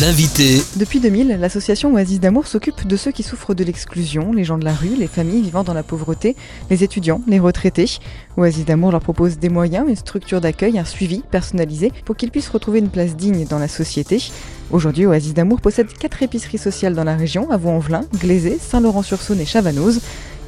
L'invité. 0.00 0.60
Depuis 0.76 1.00
2000, 1.00 1.38
l'association 1.40 1.94
Oasis 1.94 2.20
d'amour 2.20 2.46
s'occupe 2.46 2.86
de 2.86 2.96
ceux 2.96 3.12
qui 3.12 3.22
souffrent 3.22 3.54
de 3.54 3.64
l'exclusion, 3.64 4.32
les 4.32 4.44
gens 4.44 4.58
de 4.58 4.64
la 4.64 4.74
rue, 4.74 4.94
les 4.94 5.06
familles 5.06 5.40
vivant 5.40 5.64
dans 5.64 5.72
la 5.72 5.82
pauvreté, 5.82 6.36
les 6.70 6.84
étudiants, 6.84 7.22
les 7.26 7.38
retraités. 7.38 7.98
Oasis 8.36 8.66
d'amour 8.66 8.92
leur 8.92 9.00
propose 9.00 9.38
des 9.38 9.48
moyens, 9.48 9.88
une 9.88 9.96
structure 9.96 10.40
d'accueil, 10.40 10.78
un 10.78 10.84
suivi 10.84 11.22
personnalisé 11.30 11.92
pour 12.04 12.14
qu'ils 12.14 12.30
puissent 12.30 12.50
retrouver 12.50 12.80
une 12.80 12.90
place 12.90 13.16
digne 13.16 13.46
dans 13.46 13.58
la 13.58 13.68
société. 13.68 14.22
Aujourd'hui, 14.70 15.06
Oasis 15.06 15.34
d'amour 15.34 15.60
possède 15.60 15.92
quatre 15.92 16.22
épiceries 16.22 16.58
sociales 16.58 16.94
dans 16.94 17.04
la 17.04 17.16
région, 17.16 17.50
à 17.50 17.56
Vaux-en-Velin, 17.56 18.04
Glaisé, 18.20 18.58
Saint-Laurent-sur-Saône 18.60 19.40
et 19.40 19.46
Chavanoz. 19.46 20.00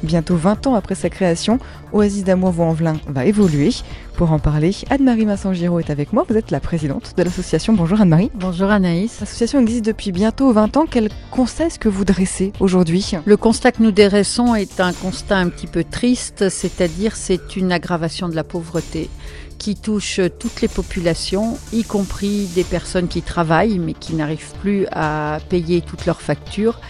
Bientôt 0.03 0.37
20 0.37 0.67
ans 0.67 0.75
après 0.75 0.95
sa 0.95 1.09
création, 1.09 1.59
Oasis 1.91 2.23
d'amour 2.23 2.51
Vaux-en-Velin 2.51 2.97
va 3.07 3.25
évoluer. 3.25 3.71
Pour 4.19 4.33
en 4.33 4.39
parler, 4.39 4.75
Anne-Marie 4.89 5.25
Massangiro 5.25 5.79
est 5.79 5.89
avec 5.89 6.11
moi. 6.11 6.25
Vous 6.27 6.35
êtes 6.35 6.51
la 6.51 6.59
présidente 6.59 7.13
de 7.15 7.23
l'association. 7.23 7.71
Bonjour 7.71 8.01
Anne-Marie. 8.01 8.29
Bonjour 8.35 8.69
Anaïs. 8.69 9.21
L'association 9.21 9.61
existe 9.61 9.85
depuis 9.85 10.11
bientôt 10.11 10.51
20 10.51 10.75
ans. 10.75 10.85
Quel 10.91 11.07
constat 11.31 11.67
est-ce 11.67 11.79
que 11.79 11.87
vous 11.87 12.03
dressez 12.03 12.51
aujourd'hui? 12.59 13.13
Le 13.23 13.37
constat 13.37 13.71
que 13.71 13.81
nous 13.81 13.93
dressons 13.93 14.55
est 14.55 14.81
un 14.81 14.91
constat 14.91 15.37
un 15.37 15.47
petit 15.47 15.67
peu 15.67 15.85
triste, 15.85 16.49
c'est-à-dire 16.49 17.15
c'est 17.15 17.55
une 17.55 17.71
aggravation 17.71 18.27
de 18.27 18.35
la 18.35 18.43
pauvreté 18.43 19.09
qui 19.57 19.77
touche 19.77 20.19
toutes 20.37 20.59
les 20.59 20.67
populations, 20.67 21.57
y 21.71 21.85
compris 21.85 22.47
des 22.47 22.65
personnes 22.65 23.07
qui 23.07 23.21
travaillent 23.21 23.79
mais 23.79 23.93
qui 23.93 24.15
n'arrivent 24.15 24.51
plus 24.59 24.85
à 24.91 25.37
payer 25.47 25.79
toutes 25.79 26.05
leurs 26.05 26.19
factures. 26.19 26.81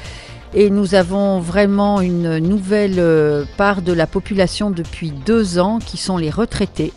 Et 0.56 0.72
nous 0.72 0.96
avons 0.96 1.40
vraiment 1.40 2.02
une 2.02 2.40
nouvelle 2.40 2.98
euh, 2.98 3.46
part 3.56 3.84
de 3.84 3.94
la 3.94 4.08
population 4.08 4.72
depuis 4.72 5.12
deux 5.12 5.60
ans 5.60 5.78
qui 5.78 5.98
sont 5.98 6.18
les 6.18 6.32
retraités 6.32 6.92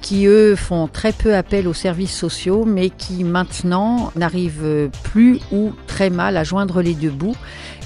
qui 0.00 0.26
eux 0.26 0.56
font 0.56 0.88
très 0.88 1.12
peu 1.12 1.34
appel 1.34 1.68
aux 1.68 1.74
services 1.74 2.16
sociaux, 2.16 2.64
mais 2.64 2.90
qui 2.90 3.24
maintenant 3.24 4.12
n'arrivent 4.16 4.90
plus 5.02 5.40
ou 5.52 5.72
très 5.86 6.10
mal 6.10 6.36
à 6.36 6.44
joindre 6.44 6.82
les 6.82 6.94
deux 6.94 7.10
bouts. 7.10 7.36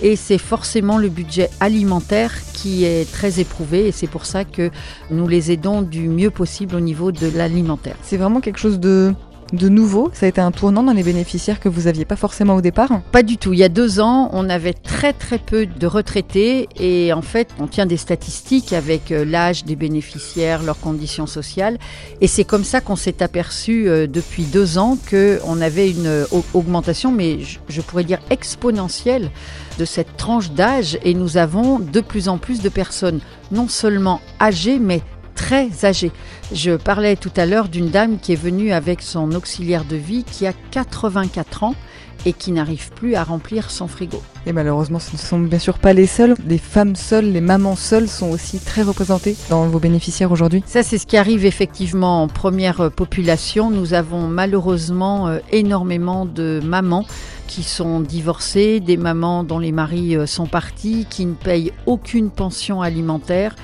Et 0.03 0.17
c'est 0.17 0.39
forcément 0.39 0.99
le 0.99 1.09
budget 1.09 1.51
alimentaire 1.61 2.33
qui 2.53 2.85
est 2.85 3.11
très 3.11 3.41
éprouvé, 3.41 3.89
et 3.89 3.93
c'est 3.93 4.07
pour 4.07 4.27
ça 4.27 4.45
que 4.45 4.71
nous 5.11 5.29
les 5.29 5.53
aidons 5.53 5.83
du 5.83 6.09
mieux 6.09 6.31
possible 6.31 6.75
au 6.77 6.81
niveau 6.81 7.13
de 7.13 7.31
l'alimentaire. 7.35 7.97
C'est 8.03 8.17
vraiment 8.17 8.41
quelque 8.41 8.59
chose 8.59 8.81
de 8.81 9.13
de 9.55 9.69
nouveau 9.69 10.11
Ça 10.13 10.27
a 10.27 10.29
été 10.29 10.41
un 10.41 10.51
tournant 10.51 10.83
dans 10.83 10.93
les 10.93 11.03
bénéficiaires 11.03 11.61
que 11.61 11.69
vous 11.69 11.87
aviez 11.87 12.05
pas 12.05 12.17
forcément 12.17 12.55
au 12.57 12.61
départ 12.61 12.91
Pas 13.13 13.23
du 13.23 13.37
tout. 13.37 13.53
Il 13.53 13.59
y 13.59 13.65
a 13.65 13.69
deux 13.69 14.01
ans, 14.01 14.31
on 14.33 14.49
avait 14.49 14.73
très 14.73 15.13
très 15.13 15.39
peu 15.39 15.67
de 15.67 15.87
retraités 15.87 16.69
et 16.79 17.13
en 17.13 17.23
fait, 17.23 17.49
on 17.61 17.67
tient 17.67 17.87
des 17.87 17.97
statistiques 17.97 18.73
avec 18.73 19.13
euh, 19.13 19.25
l'âge 19.25 19.65
des 19.65 19.77
bénéficiaires, 19.77 20.63
leurs 20.63 20.81
conditions 20.81 21.27
sociales 21.27 21.79
et 22.21 22.27
c'est 22.27 22.45
comme 22.45 22.65
ça 22.65 22.81
qu'on 22.81 22.97
s'est 22.97 23.23
aperçu 23.23 23.89
euh, 23.89 24.07
depuis 24.07 24.45
deux 24.45 24.79
ans 24.79 24.99
qu'on 25.11 25.61
avait 25.61 25.91
une 25.91 26.07
euh, 26.07 26.25
augmentation, 26.53 27.13
mais 27.13 27.39
je 27.69 27.81
pourrais 27.81 28.05
dire 28.05 28.21
exponentielle 28.31 29.31
de 29.79 29.85
cette 29.85 30.17
tranche 30.17 30.51
d'âge 30.53 30.99
et 31.05 31.15
nous 31.15 31.37
avons 31.37 31.79
de 31.79 32.01
plus 32.01 32.29
en 32.29 32.39
plus 32.39 32.61
de 32.61 32.69
personnes 32.69 33.21
non 33.51 33.69
seulement 33.69 34.21
âgées 34.41 34.79
mais 34.79 35.03
très 35.35 35.85
âgée. 35.85 36.13
Je 36.53 36.73
parlais 36.73 37.17
tout 37.17 37.33
à 37.37 37.47
l'heure 37.47 37.69
d'une 37.69 37.91
dame 37.91 38.19
qui 38.19 38.33
est 38.33 38.37
venue 38.41 38.73
avec 38.73 39.03
son 39.03 39.33
auxiliaire 39.33 39.85
de 39.85 39.97
vie 39.97 40.25
qui 40.25 40.47
a 40.47 40.53
84 40.71 41.65
ans 41.65 41.75
et 42.27 42.33
qui 42.33 42.53
n'arrive 42.53 42.91
plus 42.93 43.15
à 43.15 43.25
remplir 43.25 43.71
son 43.71 43.87
frigo. 43.87 44.23
Et 44.47 44.53
malheureusement, 44.53 44.99
ce 44.99 45.13
ne 45.13 45.19
sont 45.19 45.39
bien 45.39 45.59
sûr 45.59 45.79
pas 45.79 45.93
les 45.93 46.07
seuls. 46.07 46.35
Les 46.47 46.59
femmes 46.59 46.97
seules, 46.97 47.31
les 47.33 47.41
mamans 47.41 47.77
seules 47.77 48.09
sont 48.09 48.31
aussi 48.31 48.59
très 48.59 48.83
représentées 48.83 49.37
dans 49.51 49.67
vos 49.67 49.79
bénéficiaires 49.79 50.33
aujourd'hui. 50.33 50.63
Ça, 50.67 50.83
c'est 50.83 50.99
ce 50.99 51.07
qui 51.07 51.17
arrive 51.17 51.45
effectivement 51.45 52.23
en 52.23 52.29
première 52.29 52.91
population. 52.91 53.71
Nous 53.71 53.95
avons 53.95 54.27
malheureusement 54.27 55.29
euh, 55.29 55.39
énormément 55.53 56.25
de 56.25 56.61
mamans 56.65 57.07
qui 57.47 57.63
sont 57.63 58.01
divorcées, 58.01 58.81
des 58.81 58.97
mamans 58.97 59.45
dont 59.45 59.59
les 59.59 59.73
maris 59.73 60.17
euh, 60.17 60.27
sont 60.27 60.47
partis, 60.47 61.07
qui 61.09 61.27
ne 61.27 61.35
payent 61.35 61.73
aucune 61.87 62.31
pension 62.31 62.81
alimentaire 62.81 63.55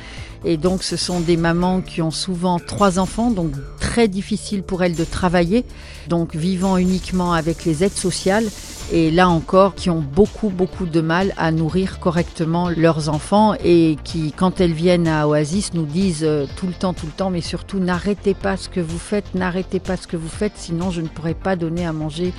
et 0.45 0.57
donc, 0.57 0.83
ce 0.83 0.97
sont 0.97 1.21
des 1.21 1.37
mamans 1.37 1.81
qui 1.83 2.01
ont 2.01 2.11
souvent 2.11 2.59
trois 2.59 2.99
enfants, 2.99 3.31
donc 3.31 3.53
très 3.79 4.09
difficile 4.09 4.63
pour 4.63 4.83
elles 4.83 4.97
de 4.97 5.05
travailler, 5.05 5.65
donc 6.09 6.35
vivant 6.35 6.77
uniquement 6.79 7.33
avec 7.33 7.65
les 7.65 7.85
aides 7.85 7.97
sociales. 7.97 8.47
Et 8.93 9.13
là 9.13 9.29
encore, 9.29 9.77
qui 9.77 9.89
ont 9.89 10.01
beaucoup, 10.01 10.49
beaucoup 10.49 10.87
de 10.87 11.01
mal 11.01 11.33
à 11.37 11.53
nourrir 11.53 12.01
correctement 12.01 12.69
leurs 12.69 13.09
enfants 13.09 13.55
et 13.63 13.97
qui, 14.03 14.33
quand 14.33 14.61
elles 14.61 14.73
viennent 14.73 15.07
à 15.07 15.29
Oasis, 15.29 15.75
nous 15.75 15.85
disent 15.85 16.25
euh, 16.25 16.47
tout 16.57 16.67
le 16.67 16.73
temps, 16.73 16.93
tout 16.93 17.07
le 17.07 17.13
temps, 17.13 17.31
mais 17.31 17.41
surtout 17.41 17.79
n'arrêtez 17.79 18.35
pas 18.35 18.57
ce 18.57 18.69
que 18.69 18.81
vous 18.81 18.99
faites, 18.99 19.35
n'arrêtez 19.37 19.79
pas 19.79 19.97
ce 19.97 20.09
que 20.09 20.17
vous 20.17 20.29
faites, 20.29 20.55
sinon 20.57 20.91
je 20.91 21.03
ne 21.03 21.07
pourrai 21.07 21.35
pas 21.35 21.55
donner 21.55 21.87
à 21.87 21.93
manger 21.93 22.33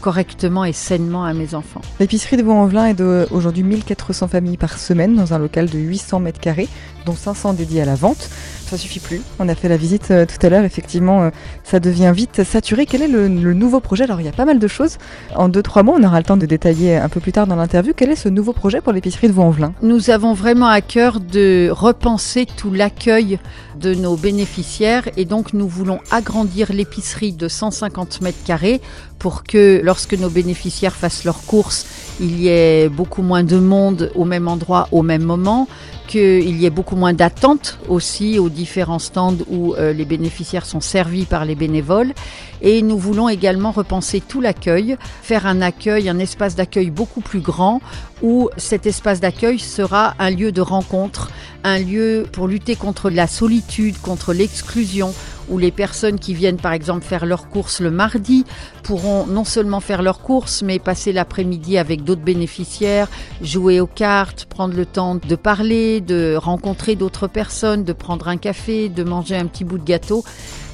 correctement 0.00 0.64
et 0.64 0.72
sainement 0.72 1.24
à 1.24 1.34
mes 1.34 1.54
enfants. 1.54 1.82
L'épicerie 2.00 2.36
de 2.36 2.42
Vaux-en-Velin 2.42 2.86
est 2.86 2.94
d'aujourd'hui 2.94 3.62
1400 3.62 4.28
familles 4.28 4.56
par 4.56 4.78
semaine 4.78 5.14
dans 5.14 5.34
un 5.34 5.38
local 5.38 5.68
de 5.68 5.78
800 5.78 6.20
mètres 6.20 6.40
carrés, 6.40 6.68
dont 7.04 7.14
500 7.14 7.54
dédiés 7.54 7.82
à 7.82 7.84
la 7.84 7.94
vente. 7.96 8.30
Ça 8.68 8.76
suffit 8.76 9.00
plus. 9.00 9.22
On 9.38 9.48
a 9.48 9.54
fait 9.54 9.68
la 9.68 9.78
visite 9.78 10.10
euh, 10.10 10.26
tout 10.26 10.44
à 10.44 10.50
l'heure. 10.50 10.64
Effectivement, 10.64 11.22
euh, 11.22 11.30
ça 11.64 11.80
devient 11.80 12.12
vite 12.14 12.44
saturé. 12.44 12.84
Quel 12.84 13.00
est 13.00 13.08
le, 13.08 13.28
nouveau 13.28 13.80
projet? 13.80 14.04
Alors, 14.04 14.20
il 14.20 14.26
y 14.26 14.28
a 14.28 14.32
pas 14.32 14.44
mal 14.44 14.58
de 14.58 14.68
choses. 14.68 14.98
En 15.34 15.48
deux, 15.48 15.62
trois 15.62 15.82
mots, 15.82 15.97
on 15.98 16.04
aura 16.04 16.18
le 16.18 16.24
temps 16.24 16.36
de 16.36 16.46
détailler 16.46 16.96
un 16.96 17.08
peu 17.08 17.20
plus 17.20 17.32
tard 17.32 17.46
dans 17.46 17.56
l'interview. 17.56 17.92
Quel 17.96 18.10
est 18.10 18.16
ce 18.16 18.28
nouveau 18.28 18.52
projet 18.52 18.80
pour 18.80 18.92
l'épicerie 18.92 19.28
de 19.28 19.32
Vaux-en-Velin 19.32 19.72
Nous 19.82 20.10
avons 20.10 20.32
vraiment 20.32 20.68
à 20.68 20.80
cœur 20.80 21.18
de 21.18 21.70
repenser 21.70 22.46
tout 22.56 22.72
l'accueil 22.72 23.38
de 23.78 23.94
nos 23.94 24.16
bénéficiaires 24.16 25.08
et 25.16 25.24
donc 25.24 25.52
nous 25.52 25.68
voulons 25.68 26.00
agrandir 26.10 26.72
l'épicerie 26.72 27.32
de 27.32 27.48
150 27.48 28.20
mètres 28.20 28.42
carrés 28.44 28.80
pour 29.18 29.44
que 29.44 29.80
lorsque 29.82 30.14
nos 30.14 30.30
bénéficiaires 30.30 30.94
fassent 30.94 31.24
leurs 31.24 31.44
courses, 31.44 31.86
il 32.20 32.40
y 32.40 32.48
ait 32.48 32.88
beaucoup 32.88 33.22
moins 33.22 33.44
de 33.44 33.58
monde 33.58 34.10
au 34.14 34.24
même 34.24 34.48
endroit 34.48 34.88
au 34.92 35.02
même 35.02 35.22
moment, 35.22 35.68
qu'il 36.08 36.56
y 36.56 36.64
ait 36.64 36.70
beaucoup 36.70 36.96
moins 36.96 37.12
d'attentes 37.12 37.78
aussi 37.88 38.38
aux 38.38 38.48
différents 38.48 38.98
stands 38.98 39.36
où 39.48 39.74
euh, 39.74 39.92
les 39.92 40.06
bénéficiaires 40.06 40.66
sont 40.66 40.80
servis 40.80 41.26
par 41.26 41.44
les 41.44 41.54
bénévoles. 41.54 42.14
Et 42.62 42.82
nous 42.82 42.98
voulons 42.98 43.28
également 43.28 43.70
repenser 43.70 44.20
tout 44.20 44.40
l'accueil, 44.40 44.96
faire 45.22 45.46
un 45.46 45.60
accueil, 45.60 46.08
un 46.08 46.18
espace 46.18 46.56
d'accueil 46.56 46.90
beaucoup 46.90 47.20
plus 47.20 47.40
grand 47.40 47.80
où 48.22 48.48
cet 48.56 48.86
espace 48.86 49.20
d'accueil 49.20 49.58
sera 49.58 50.14
un 50.18 50.30
lieu 50.30 50.50
de 50.50 50.60
rencontre, 50.60 51.30
un 51.62 51.78
lieu 51.78 52.26
pour 52.32 52.48
lutter 52.48 52.74
contre 52.74 53.10
la 53.10 53.26
solitude, 53.26 53.67
contre 54.02 54.32
l'exclusion, 54.32 55.14
où 55.48 55.58
les 55.58 55.70
personnes 55.70 56.18
qui 56.18 56.34
viennent 56.34 56.56
par 56.56 56.72
exemple 56.72 57.04
faire 57.04 57.26
leurs 57.26 57.48
courses 57.48 57.80
le 57.80 57.90
mardi 57.90 58.44
pourront 58.82 59.26
non 59.26 59.44
seulement 59.44 59.80
faire 59.80 60.02
leurs 60.02 60.20
courses, 60.20 60.62
mais 60.62 60.78
passer 60.78 61.12
l'après-midi 61.12 61.78
avec 61.78 62.02
d'autres 62.02 62.22
bénéficiaires, 62.22 63.08
jouer 63.40 63.80
aux 63.80 63.86
cartes, 63.86 64.46
prendre 64.46 64.74
le 64.74 64.84
temps 64.84 65.14
de 65.16 65.36
parler, 65.36 66.00
de 66.00 66.36
rencontrer 66.36 66.96
d'autres 66.96 67.28
personnes, 67.28 67.84
de 67.84 67.92
prendre 67.92 68.28
un 68.28 68.36
café, 68.36 68.88
de 68.88 69.04
manger 69.04 69.36
un 69.36 69.46
petit 69.46 69.64
bout 69.64 69.78
de 69.78 69.84
gâteau. 69.84 70.24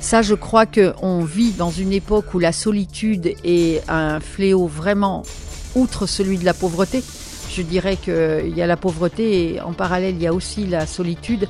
Ça, 0.00 0.22
je 0.22 0.34
crois 0.34 0.66
qu'on 0.66 1.25
vit 1.25 1.53
dans 1.53 1.71
une 1.71 1.93
époque 1.93 2.34
où 2.34 2.38
la 2.38 2.53
solitude 2.53 3.34
est 3.44 3.83
un 3.88 4.21
fléau 4.21 4.66
vraiment 4.66 5.22
outre 5.75 6.06
celui 6.06 6.38
de 6.38 6.44
la 6.44 6.54
pauvreté. 6.54 7.03
Je 7.50 7.62
dirais 7.62 7.97
qu'il 7.97 8.53
y 8.56 8.62
a 8.62 8.66
la 8.66 8.77
pauvreté 8.77 9.54
et 9.54 9.60
en 9.60 9.72
parallèle, 9.72 10.16
il 10.16 10.22
y 10.22 10.27
a 10.27 10.34
aussi 10.34 10.66
la 10.66 10.87
solitude. 10.87 11.49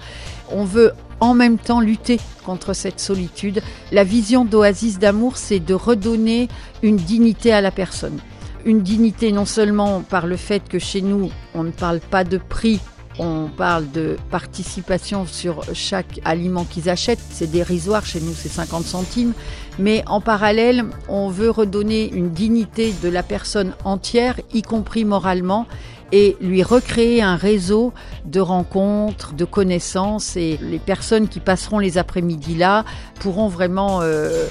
On 0.50 0.64
veut 0.64 0.92
en 1.20 1.34
même 1.34 1.58
temps 1.58 1.80
lutter 1.80 2.18
contre 2.44 2.72
cette 2.72 3.00
solitude. 3.00 3.62
La 3.92 4.04
vision 4.04 4.44
d'Oasis 4.44 4.98
d'amour, 4.98 5.36
c'est 5.36 5.60
de 5.60 5.74
redonner 5.74 6.48
une 6.82 6.96
dignité 6.96 7.52
à 7.52 7.60
la 7.60 7.70
personne. 7.70 8.18
Une 8.64 8.80
dignité 8.80 9.32
non 9.32 9.44
seulement 9.44 10.00
par 10.00 10.26
le 10.26 10.36
fait 10.36 10.68
que 10.68 10.78
chez 10.78 11.02
nous, 11.02 11.30
on 11.54 11.64
ne 11.64 11.70
parle 11.70 12.00
pas 12.00 12.24
de 12.24 12.38
prix, 12.38 12.80
on 13.18 13.48
parle 13.48 13.90
de 13.92 14.16
participation 14.30 15.26
sur 15.26 15.62
chaque 15.74 16.20
aliment 16.24 16.64
qu'ils 16.64 16.90
achètent, 16.90 17.22
c'est 17.30 17.50
dérisoire, 17.50 18.04
chez 18.04 18.20
nous 18.20 18.32
c'est 18.34 18.48
50 18.48 18.84
centimes, 18.84 19.34
mais 19.78 20.02
en 20.06 20.20
parallèle, 20.20 20.84
on 21.08 21.28
veut 21.28 21.50
redonner 21.50 22.10
une 22.12 22.30
dignité 22.30 22.92
de 23.02 23.08
la 23.08 23.22
personne 23.22 23.74
entière, 23.84 24.40
y 24.52 24.62
compris 24.62 25.04
moralement, 25.04 25.66
et 26.12 26.36
lui 26.40 26.62
recréer 26.62 27.22
un 27.22 27.36
réseau 27.36 27.92
de 28.24 28.40
rencontres, 28.40 29.34
de 29.34 29.44
connaissances. 29.44 30.36
Et 30.36 30.58
les 30.62 30.78
personnes 30.78 31.28
qui 31.28 31.40
passeront 31.40 31.78
les 31.78 31.98
après-midi 31.98 32.54
là 32.54 32.84
pourront 33.20 33.48
vraiment 33.48 34.00
euh, 34.02 34.46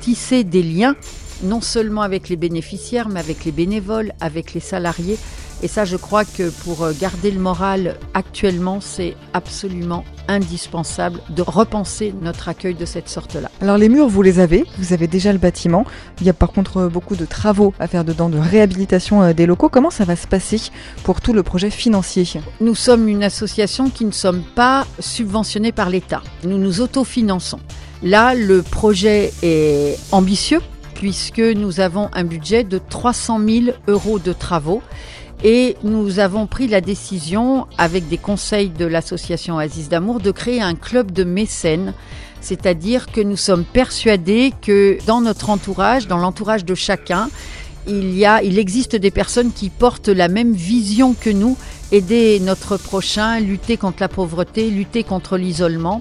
tisser 0.00 0.44
des 0.44 0.62
liens 0.62 0.96
non 1.42 1.60
seulement 1.60 2.00
avec 2.00 2.30
les 2.30 2.36
bénéficiaires 2.36 3.08
mais 3.08 3.20
avec 3.20 3.44
les 3.44 3.52
bénévoles, 3.52 4.12
avec 4.20 4.54
les 4.54 4.60
salariés 4.60 5.18
et 5.62 5.68
ça, 5.68 5.84
je 5.84 5.96
crois 5.96 6.24
que 6.24 6.50
pour 6.50 6.82
euh, 6.82 6.92
garder 6.98 7.30
le 7.30 7.40
moral 7.40 7.96
actuellement, 8.14 8.80
c'est 8.80 9.16
absolument 9.32 10.04
indispensable 10.28 11.20
de 11.30 11.42
repenser 11.42 12.14
notre 12.20 12.48
accueil 12.48 12.74
de 12.74 12.84
cette 12.84 13.08
sorte-là. 13.08 13.50
Alors 13.60 13.78
les 13.78 13.88
murs, 13.88 14.08
vous 14.08 14.22
les 14.22 14.38
avez, 14.38 14.64
vous 14.78 14.92
avez 14.92 15.06
déjà 15.06 15.32
le 15.32 15.38
bâtiment. 15.38 15.84
Il 16.20 16.26
y 16.26 16.30
a 16.30 16.34
par 16.34 16.52
contre 16.52 16.78
euh, 16.78 16.88
beaucoup 16.88 17.16
de 17.16 17.24
travaux 17.24 17.72
à 17.78 17.86
faire 17.86 18.04
dedans, 18.04 18.28
de 18.28 18.38
réhabilitation 18.38 19.22
euh, 19.22 19.32
des 19.32 19.46
locaux. 19.46 19.68
Comment 19.68 19.90
ça 19.90 20.04
va 20.04 20.16
se 20.16 20.26
passer 20.26 20.60
pour 21.04 21.20
tout 21.20 21.32
le 21.32 21.42
projet 21.42 21.70
financier? 21.70 22.26
Nous 22.60 22.74
sommes 22.74 23.08
une 23.08 23.24
association 23.24 23.88
qui 23.88 24.04
ne 24.04 24.10
sommes 24.10 24.42
pas 24.42 24.86
subventionnés 24.98 25.72
par 25.72 25.88
l'État. 25.88 26.22
Nous 26.44 26.58
nous 26.58 26.80
autofinançons. 26.80 27.60
Là, 28.02 28.34
le 28.34 28.62
projet 28.62 29.32
est 29.42 29.98
ambitieux 30.12 30.60
puisque 30.96 31.40
nous 31.40 31.80
avons 31.80 32.08
un 32.14 32.24
budget 32.24 32.64
de 32.64 32.78
300 32.78 33.40
000 33.46 33.76
euros 33.86 34.18
de 34.18 34.32
travaux 34.32 34.82
et 35.44 35.76
nous 35.82 36.18
avons 36.18 36.46
pris 36.46 36.66
la 36.66 36.80
décision, 36.80 37.66
avec 37.78 38.08
des 38.08 38.18
conseils 38.18 38.70
de 38.70 38.86
l'association 38.86 39.58
Aziz 39.58 39.88
d'Amour, 39.88 40.20
de 40.20 40.30
créer 40.30 40.62
un 40.62 40.74
club 40.74 41.10
de 41.12 41.24
mécènes. 41.24 41.92
C'est-à-dire 42.40 43.06
que 43.06 43.20
nous 43.20 43.36
sommes 43.36 43.64
persuadés 43.64 44.52
que 44.62 44.98
dans 45.06 45.20
notre 45.20 45.50
entourage, 45.50 46.06
dans 46.06 46.18
l'entourage 46.18 46.64
de 46.64 46.74
chacun, 46.74 47.28
il, 47.86 48.16
y 48.16 48.24
a, 48.24 48.42
il 48.42 48.58
existe 48.58 48.96
des 48.96 49.10
personnes 49.10 49.52
qui 49.52 49.70
portent 49.70 50.08
la 50.08 50.28
même 50.28 50.52
vision 50.52 51.14
que 51.14 51.30
nous, 51.30 51.56
aider 51.92 52.40
notre 52.40 52.76
prochain, 52.76 53.38
lutter 53.38 53.76
contre 53.76 53.98
la 54.00 54.08
pauvreté, 54.08 54.70
lutter 54.70 55.04
contre 55.04 55.36
l'isolement. 55.36 56.00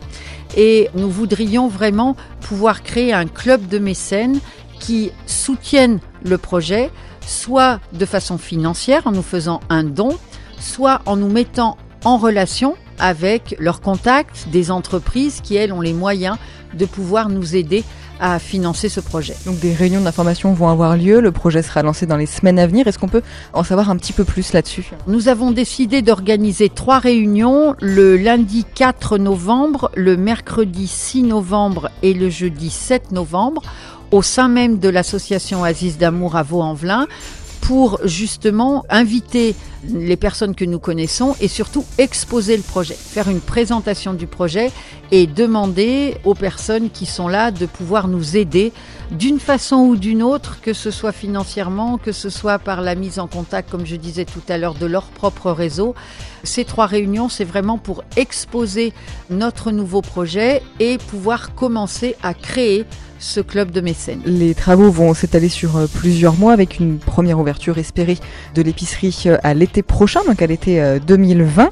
Et 0.57 0.89
nous 0.95 1.09
voudrions 1.09 1.67
vraiment 1.67 2.15
pouvoir 2.41 2.83
créer 2.83 3.13
un 3.13 3.27
club 3.27 3.67
de 3.67 3.77
mécènes 3.77 4.39
qui 4.79 5.11
soutiennent 5.25 5.99
le 6.23 6.37
projet, 6.37 6.89
soit 7.25 7.79
de 7.93 8.05
façon 8.05 8.37
financière 8.37 9.07
en 9.07 9.11
nous 9.11 9.21
faisant 9.21 9.59
un 9.69 9.83
don, 9.83 10.17
soit 10.59 11.01
en 11.05 11.15
nous 11.15 11.29
mettant 11.29 11.77
en 12.03 12.17
relation 12.17 12.75
avec 12.99 13.55
leurs 13.59 13.81
contacts 13.81 14.47
des 14.51 14.71
entreprises 14.71 15.41
qui, 15.41 15.55
elles, 15.55 15.73
ont 15.73 15.81
les 15.81 15.93
moyens 15.93 16.37
de 16.73 16.85
pouvoir 16.85 17.29
nous 17.29 17.55
aider 17.55 17.83
à 18.19 18.39
financer 18.39 18.87
ce 18.87 19.01
projet. 19.01 19.35
Donc 19.45 19.59
des 19.59 19.73
réunions 19.73 20.01
d'information 20.01 20.53
vont 20.53 20.69
avoir 20.69 20.95
lieu, 20.95 21.19
le 21.19 21.31
projet 21.31 21.61
sera 21.61 21.81
lancé 21.83 22.05
dans 22.05 22.15
les 22.15 22.25
semaines 22.25 22.59
à 22.59 22.67
venir. 22.67 22.87
Est-ce 22.87 22.97
qu'on 22.97 23.09
peut 23.09 23.23
en 23.53 23.63
savoir 23.63 23.89
un 23.89 23.97
petit 23.97 24.13
peu 24.13 24.23
plus 24.23 24.53
là-dessus? 24.53 24.89
Nous 25.07 25.27
avons 25.27 25.51
décidé 25.51 26.01
d'organiser 26.01 26.69
trois 26.69 26.99
réunions, 26.99 27.75
le 27.81 28.15
lundi 28.15 28.65
4 28.75 29.17
novembre, 29.17 29.91
le 29.95 30.15
mercredi 30.15 30.87
6 30.87 31.23
novembre 31.23 31.89
et 32.03 32.13
le 32.13 32.29
jeudi 32.29 32.69
7 32.69 33.11
novembre 33.11 33.61
au 34.15 34.21
sein 34.21 34.47
même 34.47 34.79
de 34.79 34.87
l'association 34.87 35.65
Aziz 35.65 35.97
d'amour 35.97 36.37
à 36.37 36.43
Vaux-en-Velin 36.43 37.05
pour 37.59 37.99
justement 38.05 38.85
inviter 38.89 39.55
les 39.83 40.15
personnes 40.15 40.55
que 40.55 40.65
nous 40.65 40.79
connaissons 40.79 41.35
et 41.39 41.47
surtout 41.47 41.85
exposer 41.97 42.57
le 42.57 42.63
projet, 42.63 42.95
faire 42.95 43.29
une 43.29 43.41
présentation 43.41 44.13
du 44.13 44.27
projet 44.27 44.71
et 45.11 45.27
demander 45.27 46.17
aux 46.23 46.33
personnes 46.33 46.89
qui 46.89 47.05
sont 47.05 47.27
là 47.27 47.51
de 47.51 47.65
pouvoir 47.65 48.07
nous 48.07 48.37
aider 48.37 48.73
d'une 49.11 49.39
façon 49.39 49.77
ou 49.77 49.95
d'une 49.95 50.23
autre, 50.23 50.59
que 50.61 50.73
ce 50.73 50.89
soit 50.91 51.11
financièrement, 51.11 51.97
que 51.97 52.11
ce 52.11 52.29
soit 52.29 52.57
par 52.57 52.81
la 52.81 52.95
mise 52.95 53.19
en 53.19 53.27
contact, 53.27 53.69
comme 53.69 53.85
je 53.85 53.95
disais 53.95 54.25
tout 54.25 54.41
à 54.49 54.57
l'heure, 54.57 54.73
de 54.73 54.85
leur 54.85 55.03
propre 55.03 55.51
réseau. 55.51 55.93
Ces 56.43 56.65
trois 56.65 56.87
réunions, 56.87 57.29
c'est 57.29 57.43
vraiment 57.43 57.77
pour 57.77 58.03
exposer 58.17 58.93
notre 59.29 59.71
nouveau 59.71 60.01
projet 60.01 60.63
et 60.79 60.97
pouvoir 60.97 61.53
commencer 61.53 62.15
à 62.23 62.33
créer 62.33 62.85
ce 63.19 63.39
club 63.39 63.71
de 63.71 63.81
mécènes. 63.81 64.21
Les 64.25 64.53
travaux 64.53 64.91
vont 64.91 65.13
s'étaler 65.13 65.49
sur 65.49 65.77
euh, 65.77 65.87
plusieurs 65.91 66.35
mois 66.35 66.53
avec 66.53 66.79
une 66.79 66.99
première 66.99 67.39
ouverture 67.39 67.77
espérée 67.77 68.17
de 68.53 68.61
l'épicerie 68.61 69.15
euh, 69.25 69.37
à 69.41 69.53
l'été 69.53 69.74
prochain, 69.81 70.21
donc 70.27 70.41
à 70.41 70.47
l'été 70.47 70.99
2020. 71.05 71.63
Euh, 71.63 71.67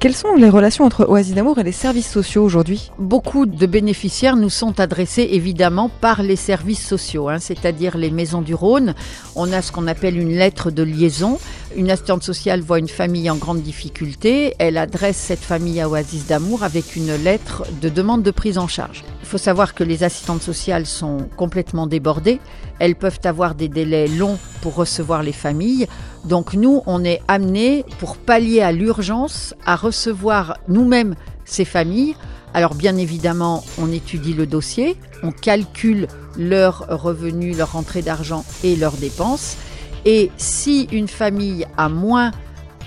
Quelles 0.00 0.14
sont 0.14 0.34
les 0.34 0.48
relations 0.48 0.84
entre 0.84 1.08
Oasis 1.08 1.34
d'amour 1.34 1.58
et 1.58 1.62
les 1.62 1.72
services 1.72 2.10
sociaux 2.10 2.44
aujourd'hui? 2.44 2.90
Beaucoup 2.98 3.46
de 3.46 3.66
bénéficiaires 3.66 4.36
nous 4.36 4.50
sont 4.50 4.80
adressés 4.80 5.28
évidemment 5.32 5.88
par 5.88 6.22
les 6.22 6.36
services 6.36 6.86
sociaux, 6.86 7.28
hein, 7.28 7.38
c'est-à-dire 7.40 7.96
les 7.96 8.10
maisons 8.10 8.42
du 8.42 8.54
Rhône. 8.54 8.94
On 9.34 9.52
a 9.52 9.62
ce 9.62 9.72
qu'on 9.72 9.86
appelle 9.86 10.18
une 10.18 10.36
lettre 10.36 10.70
de 10.70 10.82
liaison. 10.82 11.38
Une 11.76 11.90
assistante 11.90 12.22
sociale 12.22 12.62
voit 12.62 12.78
une 12.78 12.88
famille 12.88 13.28
en 13.28 13.36
grande 13.36 13.62
difficulté, 13.62 14.54
elle 14.58 14.78
adresse 14.78 15.18
cette 15.18 15.40
famille 15.40 15.80
à 15.80 15.88
Oasis 15.88 16.26
d'amour 16.26 16.62
avec 16.64 16.96
une 16.96 17.14
lettre 17.14 17.64
de 17.82 17.90
demande 17.90 18.22
de 18.22 18.30
prise 18.30 18.56
en 18.56 18.66
charge. 18.66 19.04
Il 19.20 19.26
faut 19.28 19.38
savoir 19.38 19.74
que 19.74 19.84
les 19.84 20.02
assistantes 20.02 20.42
sociales 20.42 20.86
sont 20.86 21.28
complètement 21.36 21.86
débordées. 21.86 22.40
Elles 22.78 22.96
peuvent 22.96 23.20
avoir 23.24 23.54
des 23.54 23.68
délais 23.68 24.08
longs 24.08 24.38
pour 24.62 24.76
recevoir 24.76 25.22
les 25.22 25.32
familles. 25.32 25.86
Donc 26.24 26.54
nous, 26.54 26.82
on 26.86 27.04
est 27.04 27.20
amenés, 27.28 27.84
pour 27.98 28.16
pallier 28.16 28.62
à 28.62 28.72
l'urgence, 28.72 29.54
à 29.66 29.76
recevoir 29.76 30.56
nous-mêmes 30.68 31.14
ces 31.44 31.66
familles. 31.66 32.16
Alors 32.54 32.74
bien 32.74 32.96
évidemment, 32.96 33.62
on 33.78 33.92
étudie 33.92 34.32
le 34.32 34.46
dossier, 34.46 34.96
on 35.22 35.32
calcule 35.32 36.08
leurs 36.38 36.86
revenus, 36.88 37.58
leur 37.58 37.72
rentrée 37.72 38.00
d'argent 38.00 38.44
et 38.64 38.74
leurs 38.74 38.96
dépenses. 38.96 39.58
Et 40.04 40.30
si 40.36 40.88
une 40.92 41.08
famille 41.08 41.66
a 41.76 41.88
moins 41.88 42.30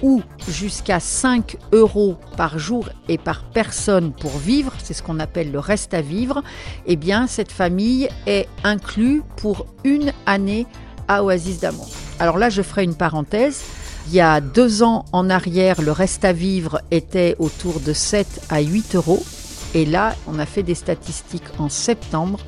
ou 0.01 0.21
jusqu'à 0.47 0.99
5 0.99 1.57
euros 1.73 2.17
par 2.37 2.57
jour 2.57 2.89
et 3.07 3.17
par 3.17 3.43
personne 3.43 4.11
pour 4.11 4.37
vivre, 4.37 4.73
c'est 4.81 4.93
ce 4.93 5.03
qu'on 5.03 5.19
appelle 5.19 5.51
le 5.51 5.59
reste 5.59 5.93
à 5.93 6.01
vivre, 6.01 6.43
eh 6.87 6.95
bien 6.95 7.27
cette 7.27 7.51
famille 7.51 8.09
est 8.25 8.47
inclue 8.63 9.21
pour 9.37 9.67
une 9.83 10.11
année 10.25 10.65
à 11.07 11.23
Oasis 11.23 11.59
d'amour. 11.59 11.89
Alors 12.19 12.37
là, 12.37 12.49
je 12.49 12.61
ferai 12.61 12.83
une 12.83 12.95
parenthèse. 12.95 13.63
Il 14.07 14.13
y 14.13 14.21
a 14.21 14.41
deux 14.41 14.83
ans 14.83 15.05
en 15.11 15.29
arrière, 15.29 15.81
le 15.81 15.91
reste 15.91 16.25
à 16.25 16.33
vivre 16.33 16.81
était 16.89 17.35
autour 17.39 17.79
de 17.79 17.93
7 17.93 18.45
à 18.49 18.61
8 18.61 18.95
euros. 18.95 19.23
Et 19.73 19.85
là, 19.85 20.15
on 20.27 20.39
a 20.39 20.45
fait 20.45 20.63
des 20.63 20.75
statistiques 20.75 21.59
en 21.59 21.69
septembre 21.69 22.39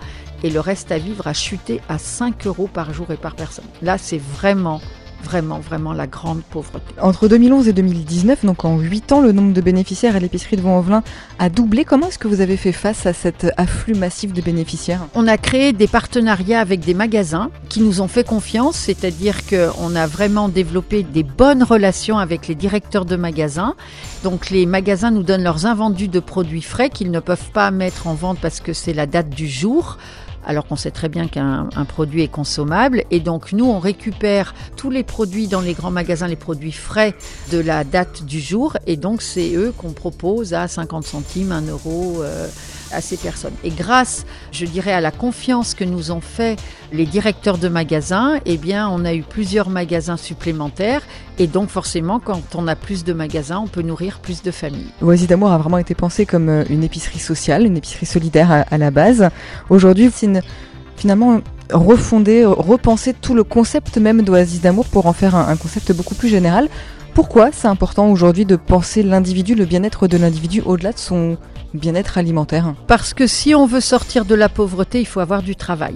et 0.43 0.49
le 0.49 0.59
reste 0.59 0.91
à 0.91 0.97
vivre 0.97 1.27
a 1.27 1.33
chuté 1.33 1.81
à 1.89 1.97
5 1.97 2.45
euros 2.47 2.69
par 2.71 2.93
jour 2.93 3.11
et 3.11 3.17
par 3.17 3.35
personne. 3.35 3.65
Là, 3.81 3.97
c'est 3.97 4.21
vraiment 4.21 4.81
vraiment, 5.23 5.59
vraiment 5.59 5.93
la 5.93 6.05
grande 6.05 6.43
pauvreté. 6.43 6.93
Entre 7.01 7.27
2011 7.27 7.67
et 7.67 7.73
2019, 7.73 8.45
donc 8.45 8.65
en 8.65 8.77
8 8.77 9.11
ans, 9.13 9.21
le 9.21 9.31
nombre 9.31 9.53
de 9.53 9.61
bénéficiaires 9.61 10.15
à 10.15 10.19
l'épicerie 10.19 10.57
de 10.57 10.61
Vaux-en-Velin 10.61 11.03
a 11.39 11.49
doublé. 11.49 11.85
Comment 11.85 12.07
est-ce 12.07 12.19
que 12.19 12.27
vous 12.27 12.41
avez 12.41 12.57
fait 12.57 12.71
face 12.71 13.05
à 13.05 13.13
cet 13.13 13.47
afflux 13.57 13.95
massif 13.95 14.33
de 14.33 14.41
bénéficiaires? 14.41 15.07
On 15.15 15.27
a 15.27 15.37
créé 15.37 15.73
des 15.73 15.87
partenariats 15.87 16.59
avec 16.59 16.81
des 16.81 16.93
magasins 16.93 17.49
qui 17.69 17.81
nous 17.81 18.01
ont 18.01 18.07
fait 18.07 18.27
confiance, 18.27 18.75
c'est-à-dire 18.75 19.37
qu'on 19.47 19.95
a 19.95 20.07
vraiment 20.07 20.49
développé 20.49 21.03
des 21.03 21.23
bonnes 21.23 21.63
relations 21.63 22.17
avec 22.17 22.47
les 22.47 22.55
directeurs 22.55 23.05
de 23.05 23.15
magasins. 23.15 23.75
Donc 24.23 24.49
les 24.49 24.65
magasins 24.65 25.11
nous 25.11 25.23
donnent 25.23 25.43
leurs 25.43 25.65
invendus 25.65 26.09
de 26.09 26.19
produits 26.19 26.61
frais 26.61 26.89
qu'ils 26.89 27.11
ne 27.11 27.19
peuvent 27.19 27.51
pas 27.53 27.71
mettre 27.71 28.07
en 28.07 28.13
vente 28.13 28.39
parce 28.39 28.59
que 28.59 28.73
c'est 28.73 28.93
la 28.93 29.05
date 29.05 29.29
du 29.29 29.47
jour 29.47 29.97
alors 30.45 30.65
qu'on 30.65 30.75
sait 30.75 30.91
très 30.91 31.09
bien 31.09 31.27
qu'un 31.27 31.69
produit 31.87 32.21
est 32.21 32.27
consommable. 32.27 33.03
Et 33.11 33.19
donc 33.19 33.51
nous, 33.51 33.65
on 33.65 33.79
récupère 33.79 34.53
tous 34.75 34.89
les 34.89 35.03
produits 35.03 35.47
dans 35.47 35.61
les 35.61 35.73
grands 35.73 35.91
magasins, 35.91 36.27
les 36.27 36.35
produits 36.35 36.71
frais 36.71 37.15
de 37.51 37.59
la 37.59 37.83
date 37.83 38.23
du 38.23 38.39
jour. 38.39 38.77
Et 38.87 38.97
donc 38.97 39.21
c'est 39.21 39.53
eux 39.55 39.73
qu'on 39.77 39.91
propose 39.91 40.53
à 40.53 40.67
50 40.67 41.05
centimes, 41.05 41.51
1 41.51 41.67
euro. 41.67 42.21
Euh, 42.21 42.47
à 42.93 43.01
ces 43.01 43.17
personnes. 43.17 43.53
Et 43.63 43.69
grâce, 43.69 44.25
je 44.51 44.65
dirais, 44.65 44.93
à 44.93 45.01
la 45.01 45.11
confiance 45.11 45.73
que 45.73 45.83
nous 45.83 46.11
ont 46.11 46.21
fait 46.21 46.59
les 46.91 47.05
directeurs 47.05 47.57
de 47.57 47.67
magasins, 47.67 48.39
eh 48.45 48.57
bien, 48.57 48.89
on 48.89 49.05
a 49.05 49.13
eu 49.13 49.23
plusieurs 49.23 49.69
magasins 49.69 50.17
supplémentaires. 50.17 51.01
Et 51.39 51.47
donc, 51.47 51.69
forcément, 51.69 52.19
quand 52.19 52.41
on 52.55 52.67
a 52.67 52.75
plus 52.75 53.03
de 53.03 53.13
magasins, 53.13 53.59
on 53.59 53.67
peut 53.67 53.81
nourrir 53.81 54.19
plus 54.19 54.41
de 54.43 54.51
familles. 54.51 54.87
Oasis 55.01 55.27
d'amour 55.27 55.51
a 55.51 55.57
vraiment 55.57 55.79
été 55.79 55.95
pensé 55.95 56.25
comme 56.25 56.49
euh, 56.49 56.63
une 56.69 56.83
épicerie 56.83 57.19
sociale, 57.19 57.65
une 57.65 57.77
épicerie 57.77 58.05
solidaire 58.05 58.65
à, 58.69 58.77
la 58.77 58.91
base. 58.91 59.29
Aujourd'hui, 59.69 60.09
c'est 60.13 60.29
finalement 60.95 61.41
refonder, 61.71 62.45
repenser 62.45 63.13
tout 63.13 63.33
le 63.33 63.43
concept 63.43 63.97
même 63.97 64.21
d'Oasis 64.21 64.61
d'amour 64.61 64.85
pour 64.85 65.07
en 65.07 65.13
faire 65.13 65.35
un 65.35 65.55
concept 65.55 65.91
beaucoup 65.93 66.15
plus 66.15 66.29
général. 66.29 66.69
Pourquoi 67.13 67.49
c'est 67.51 67.67
important 67.67 68.09
aujourd'hui 68.09 68.43
de 68.45 68.55
penser 68.55 69.03
l'individu, 69.03 69.53
le 69.53 69.65
bien-être 69.65 70.07
de 70.07 70.17
l'individu 70.17 70.61
au-delà 70.65 70.91
de 70.93 70.97
son 70.97 71.37
bien-être 71.73 72.17
alimentaire 72.17 72.73
Parce 72.87 73.13
que 73.13 73.27
si 73.27 73.55
on 73.55 73.65
veut 73.65 73.81
sortir 73.81 74.25
de 74.25 74.35
la 74.35 74.49
pauvreté, 74.49 74.99
il 74.99 75.07
faut 75.07 75.19
avoir 75.19 75.41
du 75.41 75.55
travail. 75.55 75.95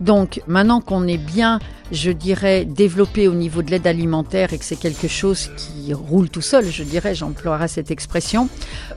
Donc 0.00 0.42
maintenant 0.46 0.80
qu'on 0.80 1.06
est 1.06 1.18
bien, 1.18 1.58
je 1.90 2.10
dirais, 2.10 2.64
développé 2.64 3.28
au 3.28 3.34
niveau 3.34 3.62
de 3.62 3.70
l'aide 3.70 3.86
alimentaire 3.86 4.52
et 4.52 4.58
que 4.58 4.64
c'est 4.64 4.76
quelque 4.76 5.08
chose 5.08 5.50
qui 5.56 5.94
roule 5.94 6.28
tout 6.28 6.42
seul, 6.42 6.66
je 6.66 6.82
dirais, 6.82 7.14
j'emploierai 7.14 7.68
cette 7.68 7.90
expression, 7.90 8.48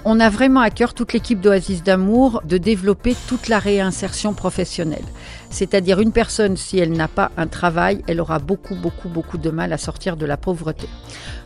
on 0.03 0.19
a 0.19 0.29
vraiment 0.29 0.59
à 0.59 0.69
cœur, 0.69 0.93
toute 0.93 1.13
l'équipe 1.13 1.39
d'Oasis 1.39 1.83
d'amour, 1.83 2.41
de 2.45 2.57
développer 2.57 3.15
toute 3.27 3.47
la 3.47 3.59
réinsertion 3.59 4.33
professionnelle. 4.33 5.05
C'est-à-dire 5.49 5.99
une 5.99 6.11
personne, 6.11 6.57
si 6.57 6.77
elle 6.77 6.91
n'a 6.91 7.07
pas 7.07 7.31
un 7.37 7.47
travail, 7.47 8.03
elle 8.07 8.19
aura 8.21 8.39
beaucoup, 8.39 8.75
beaucoup, 8.75 9.09
beaucoup 9.09 9.37
de 9.37 9.49
mal 9.49 9.73
à 9.73 9.77
sortir 9.77 10.17
de 10.17 10.25
la 10.25 10.37
pauvreté. 10.37 10.87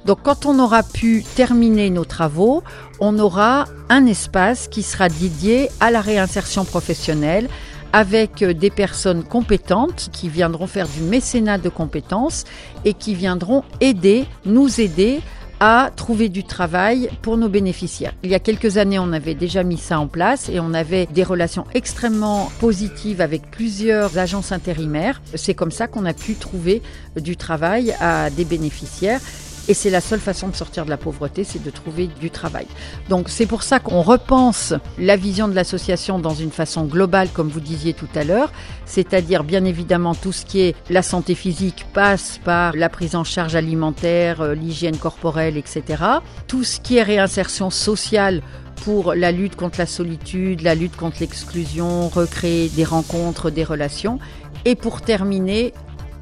Donc 0.05 0.19
quand 0.23 0.45
on 0.45 0.59
aura 0.59 0.83
pu 0.83 1.23
terminer 1.35 1.89
nos 1.89 2.05
travaux, 2.05 2.63
on 2.99 3.17
aura 3.19 3.65
un 3.89 4.05
espace 4.05 4.67
qui 4.67 4.83
sera 4.83 5.09
dédié 5.09 5.69
à 5.79 5.91
la 5.91 6.01
réinsertion 6.01 6.65
professionnelle 6.65 7.47
avec 7.93 8.41
euh, 8.41 8.53
des 8.53 8.69
personnes 8.71 9.23
compétentes 9.23 10.09
qui 10.11 10.27
viendront 10.27 10.67
faire 10.67 10.87
du 10.87 11.01
mécénat 11.01 11.59
de 11.59 11.69
compétences 11.69 12.43
et 12.83 12.93
qui 12.93 13.15
viendront 13.15 13.63
aider, 13.79 14.25
nous 14.45 14.81
aider 14.81 15.21
à 15.59 15.91
trouver 15.95 16.27
du 16.27 16.43
travail 16.43 17.09
pour 17.21 17.37
nos 17.37 17.47
bénéficiaires. 17.47 18.13
Il 18.23 18.29
y 18.29 18.35
a 18.35 18.39
quelques 18.39 18.77
années, 18.77 18.99
on 18.99 19.13
avait 19.13 19.35
déjà 19.35 19.63
mis 19.63 19.77
ça 19.77 19.97
en 19.97 20.07
place 20.07 20.49
et 20.49 20.59
on 20.59 20.73
avait 20.73 21.05
des 21.05 21.23
relations 21.23 21.65
extrêmement 21.73 22.51
positives 22.59 23.21
avec 23.21 23.49
plusieurs 23.49 24.17
agences 24.17 24.51
intérimaires. 24.51 25.21
C'est 25.35 25.53
comme 25.53 25.71
ça 25.71 25.87
qu'on 25.87 26.05
a 26.05 26.13
pu 26.13 26.33
trouver 26.33 26.81
du 27.15 27.37
travail 27.37 27.95
à 28.01 28.29
des 28.29 28.43
bénéficiaires 28.43 29.21
Et 29.69 29.73
c'est 29.73 29.89
la 29.89 30.01
seule 30.01 30.19
façon 30.19 30.49
de 30.49 30.55
sortir 30.55 30.83
de 30.83 30.89
la 30.89 30.97
pauvreté, 30.97 31.45
c'est 31.45 31.63
de 31.63 31.69
trouver 31.69 32.07
du 32.19 32.29
travail. 32.29 32.65
Donc 33.07 33.29
c'est 33.29 33.45
pour 33.45 33.63
ça 33.63 33.79
qu'on 33.79 34.01
repense 34.01 34.73
la 34.99 35.15
vision 35.15 35.47
de 35.47 35.55
l'association 35.55 36.19
dans 36.19 36.33
une 36.33 36.51
façon 36.51 36.83
globale, 36.83 37.29
comme 37.29 37.47
vous 37.47 37.61
disiez 37.61 37.93
tout 37.93 38.09
à 38.13 38.25
l'heure, 38.25 38.51
c'est-à-dire 38.85 39.45
bien 39.45 39.63
évidemment 39.63 40.15
tout 40.15 40.33
ce 40.33 40.45
qui 40.45 40.59
est 40.59 40.75
la 40.89 41.01
santé 41.01 41.33
physique 41.33 41.85
passe 41.93 42.41
par 42.43 42.75
la 42.75 42.89
prise 42.89 43.15
en 43.15 43.23
charge 43.23 43.55
alimentaire, 43.55 44.41
euh, 44.41 44.53
l'hygiène 44.53 44.97
corporelle, 44.97 45.55
etc. 45.55 46.03
Tout 46.47 46.65
ce 46.65 46.81
qui 46.81 46.97
est 46.97 47.03
réinsertion 47.03 47.69
sociale 47.69 48.41
pour 48.83 49.13
la 49.13 49.31
lutte 49.31 49.55
contre 49.55 49.79
la 49.79 49.85
solitude, 49.85 50.61
la 50.61 50.75
lutte 50.75 50.97
contre 50.97 51.17
l'exclusion, 51.21 52.09
recréer 52.09 52.67
des 52.67 52.83
rencontres, 52.83 53.49
des 53.49 53.63
relations. 53.63 54.19
Et 54.65 54.75
pour 54.75 55.01
terminer, 55.01 55.73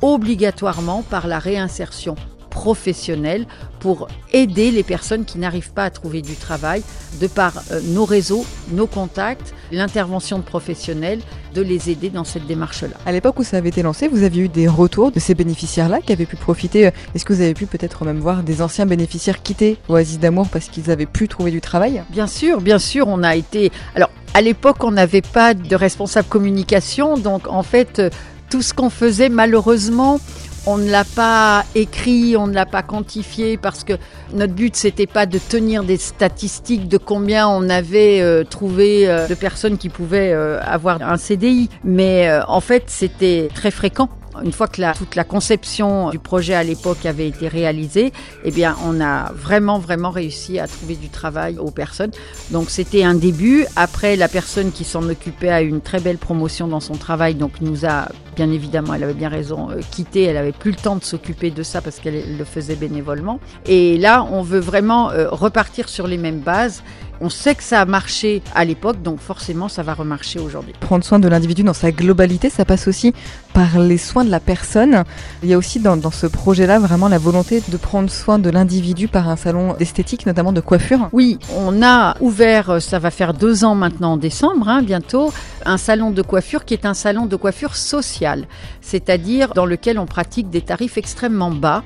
obligatoirement 0.01 1.01
par 1.01 1.27
la 1.27 1.39
réinsertion 1.39 2.15
professionnelle 2.51 3.47
pour 3.79 4.07
aider 4.31 4.69
les 4.69 4.83
personnes 4.83 5.25
qui 5.25 5.39
n'arrivent 5.39 5.71
pas 5.71 5.85
à 5.85 5.89
trouver 5.89 6.21
du 6.21 6.35
travail 6.35 6.83
de 7.19 7.25
par 7.25 7.53
euh, 7.71 7.79
nos 7.87 8.05
réseaux, 8.05 8.45
nos 8.71 8.85
contacts, 8.85 9.55
l'intervention 9.71 10.37
de 10.37 10.43
professionnels, 10.43 11.19
de 11.55 11.61
les 11.61 11.89
aider 11.89 12.09
dans 12.09 12.23
cette 12.23 12.45
démarche-là. 12.45 12.95
À 13.05 13.11
l'époque 13.11 13.39
où 13.39 13.43
ça 13.43 13.57
avait 13.57 13.69
été 13.69 13.81
lancé, 13.81 14.07
vous 14.07 14.23
aviez 14.23 14.43
eu 14.43 14.49
des 14.49 14.67
retours 14.67 15.11
de 15.11 15.19
ces 15.19 15.33
bénéficiaires-là 15.33 15.99
qui 16.01 16.13
avaient 16.13 16.27
pu 16.27 16.35
profiter. 16.35 16.87
Euh, 16.87 16.91
est-ce 17.15 17.25
que 17.25 17.33
vous 17.33 17.41
avez 17.41 17.55
pu 17.55 17.65
peut-être 17.65 18.05
même 18.05 18.19
voir 18.19 18.43
des 18.43 18.61
anciens 18.61 18.85
bénéficiaires 18.85 19.41
quitter 19.41 19.77
Oasis 19.89 20.19
d'amour 20.19 20.47
parce 20.49 20.67
qu'ils 20.67 20.91
avaient 20.91 21.07
pu 21.07 21.27
trouver 21.27 21.49
du 21.49 21.61
travail? 21.61 22.03
Bien 22.11 22.27
sûr, 22.27 22.61
bien 22.61 22.79
sûr, 22.79 23.07
on 23.07 23.23
a 23.23 23.35
été. 23.35 23.71
Alors, 23.95 24.09
à 24.33 24.41
l'époque, 24.41 24.83
on 24.83 24.91
n'avait 24.91 25.21
pas 25.21 25.53
de 25.53 25.75
responsable 25.75 26.27
communication, 26.27 27.17
donc 27.17 27.47
en 27.47 27.63
fait, 27.63 27.99
euh, 27.99 28.09
tout 28.49 28.61
ce 28.61 28.73
qu'on 28.73 28.89
faisait, 28.89 29.29
malheureusement, 29.29 30.19
on 30.65 30.77
ne 30.77 30.89
l'a 30.89 31.03
pas 31.03 31.65
écrit, 31.75 32.37
on 32.37 32.47
ne 32.47 32.53
l'a 32.53 32.65
pas 32.65 32.83
quantifié 32.83 33.57
parce 33.57 33.83
que 33.83 33.93
notre 34.33 34.53
but 34.53 34.75
c'était 34.75 35.07
pas 35.07 35.25
de 35.25 35.39
tenir 35.39 35.83
des 35.83 35.97
statistiques 35.97 36.87
de 36.87 36.97
combien 36.97 37.47
on 37.47 37.69
avait 37.69 38.21
euh, 38.21 38.43
trouvé 38.43 39.09
euh, 39.09 39.27
de 39.27 39.33
personnes 39.33 39.77
qui 39.77 39.89
pouvaient 39.89 40.33
euh, 40.33 40.59
avoir 40.61 41.01
un 41.01 41.17
CDI, 41.17 41.69
mais 41.83 42.29
en 42.47 42.61
fait 42.61 42.83
c'était 42.87 43.49
très 43.53 43.71
fréquent. 43.71 44.09
Une 44.43 44.51
fois 44.51 44.67
que 44.67 44.97
toute 44.97 45.15
la 45.15 45.23
conception 45.23 46.09
du 46.09 46.19
projet 46.19 46.53
à 46.53 46.63
l'époque 46.63 47.05
avait 47.05 47.27
été 47.27 47.47
réalisée, 47.47 48.13
eh 48.43 48.51
bien, 48.51 48.75
on 48.85 49.01
a 49.01 49.31
vraiment, 49.33 49.77
vraiment 49.77 50.09
réussi 50.09 50.59
à 50.59 50.67
trouver 50.67 50.95
du 50.95 51.09
travail 51.09 51.57
aux 51.57 51.71
personnes. 51.71 52.11
Donc, 52.49 52.69
c'était 52.69 53.03
un 53.03 53.13
début. 53.13 53.65
Après, 53.75 54.15
la 54.15 54.27
personne 54.27 54.71
qui 54.71 54.83
s'en 54.83 55.07
occupait 55.09 55.49
a 55.49 55.61
eu 55.61 55.67
une 55.67 55.81
très 55.81 55.99
belle 55.99 56.17
promotion 56.17 56.67
dans 56.67 56.79
son 56.79 56.93
travail, 56.93 57.35
donc 57.35 57.61
nous 57.61 57.85
a, 57.85 58.07
bien 58.35 58.51
évidemment, 58.51 58.93
elle 58.93 59.03
avait 59.03 59.13
bien 59.13 59.29
raison, 59.29 59.69
euh, 59.69 59.81
quitté. 59.91 60.23
Elle 60.23 60.37
avait 60.37 60.51
plus 60.51 60.71
le 60.71 60.77
temps 60.77 60.95
de 60.95 61.03
s'occuper 61.03 61.51
de 61.51 61.63
ça 61.63 61.81
parce 61.81 61.99
qu'elle 61.99 62.37
le 62.37 62.45
faisait 62.45 62.75
bénévolement. 62.75 63.39
Et 63.65 63.97
là, 63.97 64.27
on 64.31 64.41
veut 64.41 64.59
vraiment 64.59 65.11
euh, 65.11 65.29
repartir 65.29 65.89
sur 65.89 66.07
les 66.07 66.17
mêmes 66.17 66.39
bases 66.39 66.83
on 67.21 67.29
sait 67.29 67.55
que 67.55 67.63
ça 67.63 67.79
a 67.79 67.85
marché 67.85 68.41
à 68.55 68.65
l'époque, 68.65 69.01
donc 69.01 69.19
forcément 69.19 69.69
ça 69.69 69.83
va 69.83 69.93
remarcher 69.93 70.39
aujourd'hui. 70.39 70.73
Prendre 70.79 71.03
soin 71.03 71.19
de 71.19 71.27
l'individu 71.27 71.63
dans 71.63 71.73
sa 71.73 71.91
globalité, 71.91 72.49
ça 72.49 72.65
passe 72.65 72.87
aussi 72.87 73.13
par 73.53 73.79
les 73.79 73.97
soins 73.97 74.25
de 74.25 74.31
la 74.31 74.39
personne. 74.39 75.03
Il 75.43 75.49
y 75.49 75.53
a 75.53 75.57
aussi 75.57 75.79
dans, 75.79 75.99
ce 76.11 76.27
projet-là 76.27 76.79
vraiment 76.79 77.07
la 77.07 77.17
volonté 77.17 77.61
de 77.67 77.77
prendre 77.77 78.09
soin 78.09 78.39
de 78.39 78.49
l'individu 78.49 79.07
par 79.07 79.29
un 79.29 79.35
salon 79.35 79.73
d'esthétique, 79.73 80.25
notamment 80.25 80.51
de 80.51 80.61
coiffure. 80.61 81.09
Oui, 81.11 81.37
on 81.55 81.83
a 81.83 82.15
ouvert, 82.21 82.81
ça 82.81 82.99
va 82.99 83.11
faire 83.11 83.33
deux 83.33 83.63
ans 83.63 83.75
maintenant 83.75 84.13
en 84.13 84.17
décembre, 84.17 84.67
hein, 84.67 84.81
bientôt, 84.81 85.31
un 85.65 85.77
salon 85.77 86.11
de 86.11 86.21
coiffure 86.21 86.65
qui 86.65 86.73
est 86.73 86.85
un 86.85 86.93
salon 86.93 87.25
de 87.25 87.35
coiffure 87.35 87.75
social, 87.75 88.45
c'est-à-dire 88.81 89.53
dans 89.53 89.65
lequel 89.65 89.99
on 89.99 90.05
pratique 90.05 90.49
des 90.49 90.61
tarifs 90.61 90.97
extrêmement 90.97 91.51
bas, 91.51 91.83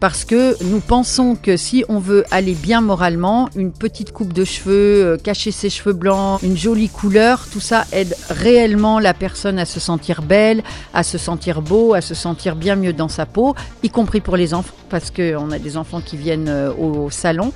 parce 0.00 0.24
que 0.24 0.62
nous 0.64 0.80
pensons 0.80 1.36
que 1.36 1.56
si 1.56 1.84
on 1.88 1.98
veut 1.98 2.24
aller 2.30 2.54
bien 2.54 2.80
moralement, 2.80 3.48
une 3.56 3.72
petite 3.72 4.12
coupe 4.12 4.32
de 4.32 4.44
cheveux, 4.44 5.04
euh, 5.04 5.16
cacher 5.16 5.50
ses 5.50 5.70
cheveux 5.70 5.92
blancs, 5.92 6.40
une 6.42 6.56
jolie 6.56 6.88
couleur, 6.88 7.46
tout 7.50 7.60
ça 7.60 7.84
aide 7.92 8.14
réellement 8.30 8.98
la 8.98 9.14
personne 9.14 9.58
à 9.58 9.64
se 9.64 9.80
sentir 9.80 10.22
belle, 10.22 10.62
à 10.94 11.02
se 11.02 11.18
sentir 11.18 11.62
beau, 11.62 11.94
à 11.94 12.00
se 12.00 12.14
sentir 12.14 12.56
bien 12.56 12.76
mieux 12.76 12.92
dans 12.92 13.08
sa 13.08 13.26
peau, 13.26 13.54
y 13.82 13.90
compris 13.90 14.20
pour 14.20 14.36
les 14.36 14.54
enfants, 14.54 14.74
parce 14.88 15.10
qu'on 15.10 15.50
a 15.50 15.58
des 15.58 15.76
enfants 15.76 16.00
qui 16.00 16.16
viennent 16.16 16.48
euh, 16.48 16.72
au 16.74 17.10
salon. 17.10 17.52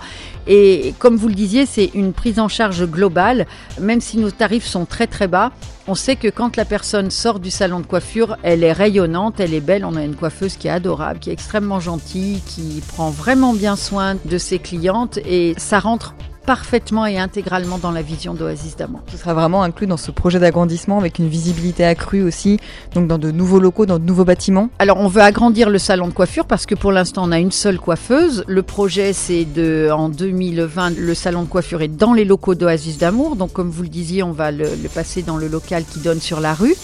Et 0.47 0.95
comme 0.99 1.17
vous 1.17 1.29
le 1.29 1.35
disiez, 1.35 1.67
c'est 1.67 1.91
une 1.95 2.13
prise 2.13 2.39
en 2.39 2.49
charge 2.49 2.85
globale, 2.87 3.47
même 3.81 4.01
si 4.01 4.19
nos 4.19 4.31
tarifs 4.31 4.67
sont 4.67 4.85
très 4.85 5.07
très 5.07 5.29
bas. 5.29 5.53
On 5.89 5.95
sait 5.95 6.17
que 6.17 6.29
quand 6.29 6.57
la 6.57 6.65
personne 6.65 7.11
sort 7.11 7.41
du 7.41 7.51
salon 7.51 7.81
de 7.81 7.87
coiffure, 7.87 8.37
elle 8.43 8.63
est 8.63 8.73
rayonnante, 8.73 9.41
elle 9.41 9.55
est 9.55 9.61
belle. 9.61 9.85
On 9.85 9.97
a 9.97 10.05
une 10.05 10.15
coiffeuse 10.15 10.57
qui 10.57 10.69
est 10.69 10.71
adorable, 10.71 11.19
qui 11.19 11.31
est 11.31 11.33
extrêmement 11.33 11.81
gentille, 11.81 12.41
qui 12.47 12.83
prend 12.89 13.11
vraiment 13.11 13.53
bien 13.53 13.77
soin 13.77 14.17
de 14.25 14.39
ses 14.39 14.59
clientes 14.59 15.19
et 15.27 15.55
ça 15.57 15.81
rentre 15.81 16.15
parfaitement 16.45 17.07
et 17.07 17.19
intégralement 17.19 17.79
dans 17.79 17.91
la 17.91 18.03
vision 18.03 18.35
d'Oasis 18.35 18.77
d'Amont. 18.77 19.01
Ce 19.11 19.17
sera 19.17 19.35
vraiment 19.35 19.63
inclus 19.63 19.87
dans 19.87 19.97
ce 19.97 20.11
projet 20.11 20.39
d'agrandissement 20.39 20.99
avec 20.99 21.19
une 21.19 21.29
visibilité 21.29 21.85
accrue 21.85 22.23
aussi, 22.23 22.59
donc 22.95 23.07
dans 23.07 23.19
de 23.19 23.31
nouveaux 23.31 23.61
locaux, 23.61 23.87
dans 23.87 23.99
de 23.99 24.05
nouveaux 24.05 24.25
bâtiments. 24.25 24.69
Alors 24.79 24.99
on 24.99 25.09
veut 25.09 25.23
agrandir 25.23 25.71
le 25.71 25.79
salon 25.79 26.09
de 26.09 26.13
coiffure 26.13 26.47
parce 26.47 26.67
que 26.67 26.75
pour 26.75 26.93
l'instant 26.93 27.23
on 27.27 27.33
a 27.33 27.39
une 27.39 27.53
seule 27.53 27.79
coiffeuse. 27.79 28.45
Le 28.47 28.63
projet 28.63 29.13
c'est 29.13 29.45
de 29.45 29.91
en 29.93 30.09
2020 30.09 30.99
le 30.99 31.15
salon 31.15 31.43
de 31.43 31.49
coiffure 31.49 31.83
est 31.83 31.89
dans 31.89 32.13
les 32.13 32.25
locaux 32.25 32.55
d'Oasis 32.55 32.99
d'Amour, 32.99 33.37
donc 33.37 33.53
comme 33.53 33.71
vous 33.71 33.83
le 33.83 33.89
disiez 33.89 34.23
on 34.23 34.33
va 34.33 34.51
le, 34.51 34.65
le 34.83 34.89
passer 34.89 35.23
dans 35.23 35.37
le 35.37 35.49
local 35.49 35.85
qui 35.85 36.01
donne 36.01 36.21
sur 36.21 36.41
la 36.41 36.55
rue. 36.55 36.75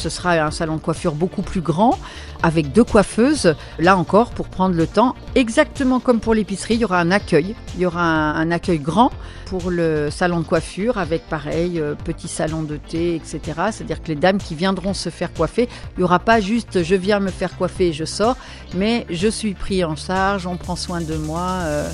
Ce 0.00 0.08
sera 0.08 0.32
un 0.32 0.50
salon 0.50 0.76
de 0.76 0.80
coiffure 0.80 1.14
beaucoup 1.14 1.42
plus 1.42 1.60
grand, 1.60 1.98
avec 2.42 2.72
deux 2.72 2.84
coiffeuses, 2.84 3.54
là 3.78 3.98
encore, 3.98 4.30
pour 4.30 4.48
prendre 4.48 4.74
le 4.74 4.86
temps. 4.86 5.14
Exactement 5.34 6.00
comme 6.00 6.20
pour 6.20 6.32
l'épicerie, 6.32 6.76
il 6.76 6.80
y 6.80 6.84
aura 6.86 7.00
un 7.00 7.10
accueil. 7.10 7.54
Il 7.74 7.82
y 7.82 7.86
aura 7.86 8.02
un, 8.02 8.50
accueil 8.50 8.78
grand 8.78 9.10
pour 9.44 9.70
le 9.70 10.08
salon 10.10 10.40
de 10.40 10.46
coiffure, 10.46 10.96
avec 10.96 11.28
pareil, 11.28 11.78
euh, 11.78 11.94
petit 11.94 12.28
salon 12.28 12.62
de 12.62 12.76
thé, 12.76 13.14
etc. 13.14 13.40
C'est-à-dire 13.72 14.02
que 14.02 14.08
les 14.08 14.14
dames 14.14 14.38
qui 14.38 14.54
viendront 14.54 14.94
se 14.94 15.10
faire 15.10 15.32
coiffer, 15.34 15.68
il 15.96 15.98
n'y 15.98 16.04
aura 16.04 16.18
pas 16.18 16.40
juste 16.40 16.82
je 16.82 16.94
viens 16.94 17.20
me 17.20 17.30
faire 17.30 17.56
coiffer 17.58 17.88
et 17.88 17.92
je 17.92 18.04
sors, 18.04 18.36
mais 18.74 19.06
je 19.10 19.28
suis 19.28 19.52
pris 19.52 19.84
en 19.84 19.96
charge, 19.96 20.46
on 20.46 20.56
prend 20.56 20.76
soin 20.76 21.02
de 21.02 21.16
moi. 21.16 21.42
Euh, 21.62 21.90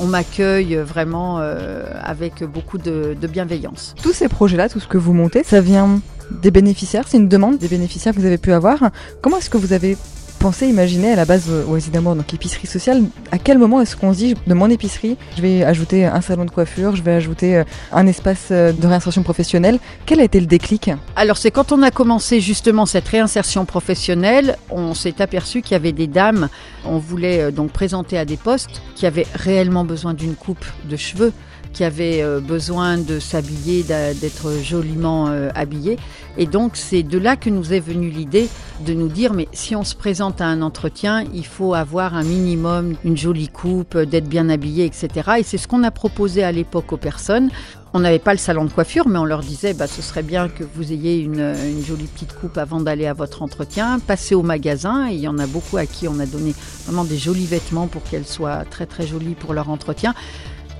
on 0.00 0.06
m'accueille 0.06 0.76
vraiment 0.76 1.38
euh, 1.40 1.84
avec 2.02 2.44
beaucoup 2.44 2.78
de, 2.78 3.16
de 3.20 3.26
bienveillance. 3.26 3.96
Tous 4.00 4.12
ces 4.12 4.28
projets-là, 4.28 4.68
tout 4.68 4.78
ce 4.78 4.86
que 4.86 4.98
vous 4.98 5.12
montez, 5.12 5.42
ça 5.42 5.60
vient 5.60 6.00
des 6.30 6.50
bénéficiaires, 6.50 7.04
c'est 7.08 7.16
une 7.16 7.28
demande 7.28 7.58
des 7.58 7.68
bénéficiaires 7.68 8.14
que 8.14 8.20
vous 8.20 8.26
avez 8.26 8.38
pu 8.38 8.52
avoir. 8.52 8.90
Comment 9.20 9.38
est-ce 9.38 9.50
que 9.50 9.58
vous 9.58 9.72
avez 9.72 9.96
pensé, 10.38 10.68
imaginer 10.68 11.12
à 11.12 11.16
la 11.16 11.24
base 11.24 11.50
au 11.50 11.78
d'amour, 11.90 12.14
donc 12.14 12.32
épicerie 12.32 12.66
sociale, 12.66 13.02
à 13.32 13.38
quel 13.38 13.58
moment 13.58 13.80
est-ce 13.80 13.96
qu'on 13.96 14.12
se 14.12 14.18
dit 14.18 14.34
de 14.46 14.54
mon 14.54 14.70
épicerie, 14.70 15.16
je 15.36 15.42
vais 15.42 15.64
ajouter 15.64 16.04
un 16.04 16.20
salon 16.20 16.44
de 16.44 16.50
coiffure, 16.50 16.94
je 16.94 17.02
vais 17.02 17.12
ajouter 17.12 17.56
euh, 17.56 17.64
un 17.92 18.06
espace 18.06 18.48
euh, 18.50 18.72
de 18.72 18.86
réinsertion 18.86 19.22
professionnelle. 19.22 19.78
Quel 20.06 20.20
a 20.20 20.24
été 20.24 20.38
le 20.38 20.46
déclic? 20.46 20.90
Alors 21.16 21.36
c'est 21.36 21.50
quand 21.50 21.72
on 21.72 21.82
a 21.82 21.90
commencé 21.90 22.40
justement 22.40 22.86
cette 22.86 23.08
réinsertion 23.08 23.64
professionnelle, 23.64 24.56
on 24.70 24.94
s'est 24.94 25.20
aperçu 25.20 25.60
qu'il 25.60 25.72
y 25.72 25.76
avait 25.76 25.92
des 25.92 26.06
dames, 26.06 26.48
on 26.84 26.98
voulait 26.98 27.40
euh, 27.40 27.50
donc 27.50 27.72
présenter 27.72 28.16
à 28.16 28.24
des 28.24 28.36
postes 28.36 28.80
qui 28.94 29.06
avaient 29.06 29.26
réellement 29.34 29.84
besoin 29.84 30.14
d'une 30.14 30.34
coupe 30.34 30.64
de 30.88 30.96
cheveux 30.96 31.32
qui 31.72 31.84
avaient 31.84 32.22
euh, 32.22 32.40
besoin 32.40 32.98
de 32.98 33.18
s'habiller, 33.18 33.82
d'être 33.82 34.52
joliment 34.62 35.28
euh, 35.28 35.48
habillés. 35.54 35.98
Et 36.36 36.46
donc 36.46 36.76
c'est 36.76 37.02
de 37.02 37.18
là 37.18 37.36
que 37.36 37.50
nous 37.50 37.72
est 37.72 37.80
venue 37.80 38.10
l'idée 38.10 38.48
de 38.86 38.94
nous 38.94 39.08
dire, 39.08 39.32
mais 39.32 39.48
si 39.52 39.74
on 39.74 39.84
se 39.84 39.96
présente 39.96 40.40
à 40.40 40.46
un 40.46 40.62
entretien, 40.62 41.24
il 41.34 41.46
faut 41.46 41.74
avoir 41.74 42.14
un 42.14 42.22
minimum, 42.22 42.94
une 43.04 43.16
jolie 43.16 43.48
coupe, 43.48 43.98
d'être 43.98 44.28
bien 44.28 44.48
habillé, 44.48 44.84
etc. 44.84 45.08
Et 45.38 45.42
c'est 45.42 45.58
ce 45.58 45.66
qu'on 45.66 45.82
a 45.82 45.90
proposé 45.90 46.44
à 46.44 46.52
l'époque 46.52 46.92
aux 46.92 46.96
personnes. 46.96 47.50
On 47.94 48.00
n'avait 48.00 48.18
pas 48.18 48.32
le 48.32 48.38
salon 48.38 48.66
de 48.66 48.70
coiffure, 48.70 49.08
mais 49.08 49.18
on 49.18 49.24
leur 49.24 49.40
disait, 49.40 49.72
bah, 49.72 49.86
ce 49.86 50.02
serait 50.02 50.22
bien 50.22 50.48
que 50.48 50.62
vous 50.62 50.92
ayez 50.92 51.18
une, 51.18 51.54
jolie 51.86 52.06
petite 52.06 52.34
coupe 52.34 52.58
avant 52.58 52.80
d'aller 52.80 53.06
à 53.06 53.14
votre 53.14 53.42
entretien. 53.42 53.98
Passez 53.98 54.34
au 54.34 54.42
magasin, 54.42 55.08
il 55.08 55.18
y 55.18 55.28
en 55.28 55.38
a 55.38 55.46
beaucoup 55.46 55.78
à 55.78 55.86
qui 55.86 56.06
on 56.06 56.20
a 56.20 56.26
donné 56.26 56.54
vraiment 56.84 57.04
des 57.04 57.16
jolis 57.16 57.46
vêtements 57.46 57.86
pour 57.86 58.02
qu'elles 58.02 58.26
soient 58.26 58.64
très 58.66 58.84
très 58.84 59.06
jolies 59.06 59.34
pour 59.34 59.54
leur 59.54 59.70
entretien 59.70 60.14